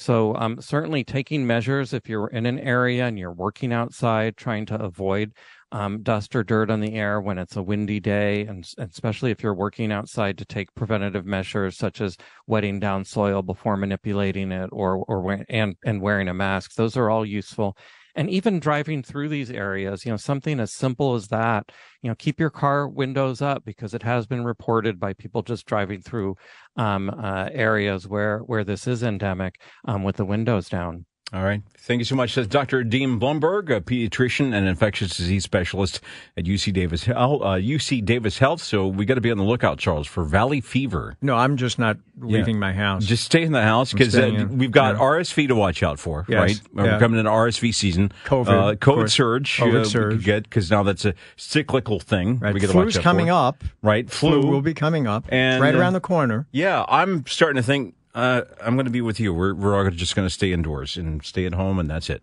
So, 0.00 0.34
um, 0.36 0.62
certainly 0.62 1.04
taking 1.04 1.46
measures 1.46 1.92
if 1.92 2.08
you're 2.08 2.28
in 2.28 2.46
an 2.46 2.58
area 2.58 3.04
and 3.04 3.18
you're 3.18 3.34
working 3.34 3.70
outside, 3.70 4.34
trying 4.34 4.64
to 4.66 4.80
avoid 4.82 5.34
um, 5.72 6.02
dust 6.02 6.34
or 6.34 6.42
dirt 6.42 6.70
on 6.70 6.80
the 6.80 6.94
air 6.94 7.20
when 7.20 7.36
it's 7.36 7.56
a 7.56 7.62
windy 7.62 8.00
day, 8.00 8.46
and, 8.46 8.66
and, 8.78 8.90
especially 8.90 9.30
if 9.30 9.42
you're 9.42 9.52
working 9.52 9.92
outside 9.92 10.38
to 10.38 10.46
take 10.46 10.74
preventative 10.74 11.26
measures 11.26 11.76
such 11.76 12.00
as 12.00 12.16
wetting 12.46 12.80
down 12.80 13.04
soil 13.04 13.42
before 13.42 13.76
manipulating 13.76 14.52
it, 14.52 14.70
or 14.72 15.04
or 15.06 15.44
and 15.50 15.76
and 15.84 16.00
wearing 16.00 16.28
a 16.28 16.34
mask. 16.34 16.76
Those 16.76 16.96
are 16.96 17.10
all 17.10 17.26
useful 17.26 17.76
and 18.14 18.30
even 18.30 18.60
driving 18.60 19.02
through 19.02 19.28
these 19.28 19.50
areas 19.50 20.04
you 20.04 20.10
know 20.10 20.16
something 20.16 20.60
as 20.60 20.72
simple 20.72 21.14
as 21.14 21.28
that 21.28 21.70
you 22.02 22.08
know 22.08 22.14
keep 22.16 22.40
your 22.40 22.50
car 22.50 22.88
windows 22.88 23.42
up 23.42 23.64
because 23.64 23.94
it 23.94 24.02
has 24.02 24.26
been 24.26 24.44
reported 24.44 24.98
by 24.98 25.12
people 25.14 25.42
just 25.42 25.66
driving 25.66 26.00
through 26.00 26.34
um, 26.76 27.10
uh, 27.10 27.48
areas 27.52 28.06
where 28.06 28.38
where 28.40 28.64
this 28.64 28.86
is 28.86 29.02
endemic 29.02 29.60
um, 29.86 30.02
with 30.02 30.16
the 30.16 30.24
windows 30.24 30.68
down 30.68 31.04
all 31.32 31.44
right. 31.44 31.62
Thank 31.78 32.00
you 32.00 32.04
so 32.04 32.16
much. 32.16 32.34
That's 32.34 32.48
Dr. 32.48 32.82
Dean 32.82 33.18
Blumberg, 33.20 33.70
a 33.74 33.80
pediatrician 33.80 34.52
and 34.52 34.66
infectious 34.66 35.16
disease 35.16 35.44
specialist 35.44 36.00
at 36.36 36.44
UC 36.44 36.72
Davis 36.72 37.04
Health. 37.04 37.42
Uh, 37.42 37.54
UC 37.54 38.04
Davis 38.04 38.38
Health. 38.38 38.62
So 38.62 38.88
we 38.88 39.04
got 39.04 39.14
to 39.14 39.20
be 39.20 39.30
on 39.30 39.38
the 39.38 39.44
lookout, 39.44 39.78
Charles, 39.78 40.08
for 40.08 40.24
valley 40.24 40.60
fever. 40.60 41.16
No, 41.22 41.36
I'm 41.36 41.56
just 41.56 41.78
not 41.78 41.98
leaving 42.18 42.56
yeah. 42.56 42.60
my 42.60 42.72
house. 42.72 43.04
Just 43.04 43.24
stay 43.24 43.42
in 43.42 43.52
the 43.52 43.62
house 43.62 43.92
because 43.92 44.16
uh, 44.16 44.46
we've 44.50 44.72
got 44.72 44.96
yeah. 44.96 45.02
RSV 45.02 45.48
to 45.48 45.54
watch 45.54 45.84
out 45.84 46.00
for, 46.00 46.26
yes. 46.28 46.38
right? 46.38 46.60
Yeah. 46.74 46.82
We're 46.82 46.98
coming 46.98 47.18
into 47.18 47.30
RSV 47.30 47.74
season. 47.74 48.12
COVID, 48.24 48.48
uh, 48.48 48.74
COVID 48.76 49.08
surge. 49.08 49.56
COVID 49.56 49.82
uh, 49.82 49.84
surge. 49.84 50.24
get 50.24 50.44
because 50.44 50.70
now 50.70 50.82
that's 50.82 51.04
a 51.04 51.14
cyclical 51.36 52.00
thing. 52.00 52.40
Right. 52.40 52.52
We 52.52 52.60
get 52.60 52.70
Flu's 52.70 52.98
coming 52.98 53.26
for. 53.26 53.32
up. 53.32 53.64
Right. 53.82 54.10
Flu. 54.10 54.42
Flu 54.42 54.50
will 54.50 54.62
be 54.62 54.74
coming 54.74 55.06
up. 55.06 55.26
And 55.28 55.62
right 55.62 55.74
around 55.74 55.92
the 55.92 56.00
corner. 56.00 56.46
Yeah, 56.50 56.84
I'm 56.88 57.24
starting 57.26 57.56
to 57.56 57.66
think 57.66 57.94
uh, 58.14 58.42
I'm 58.60 58.74
going 58.74 58.86
to 58.86 58.90
be 58.90 59.00
with 59.00 59.20
you. 59.20 59.32
We're, 59.32 59.54
we're 59.54 59.76
all 59.76 59.90
just 59.90 60.16
going 60.16 60.26
to 60.26 60.32
stay 60.32 60.52
indoors 60.52 60.96
and 60.96 61.24
stay 61.24 61.46
at 61.46 61.54
home, 61.54 61.78
and 61.78 61.88
that's 61.88 62.10
it. 62.10 62.22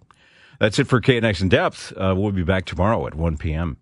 That's 0.60 0.80
it 0.80 0.88
for 0.88 1.00
KNX 1.00 1.42
in 1.42 1.50
depth. 1.50 1.94
Uh, 1.96 2.16
we'll 2.18 2.32
be 2.32 2.44
back 2.44 2.66
tomorrow 2.66 3.06
at 3.08 3.16
1 3.16 3.38
p.m. 3.38 3.78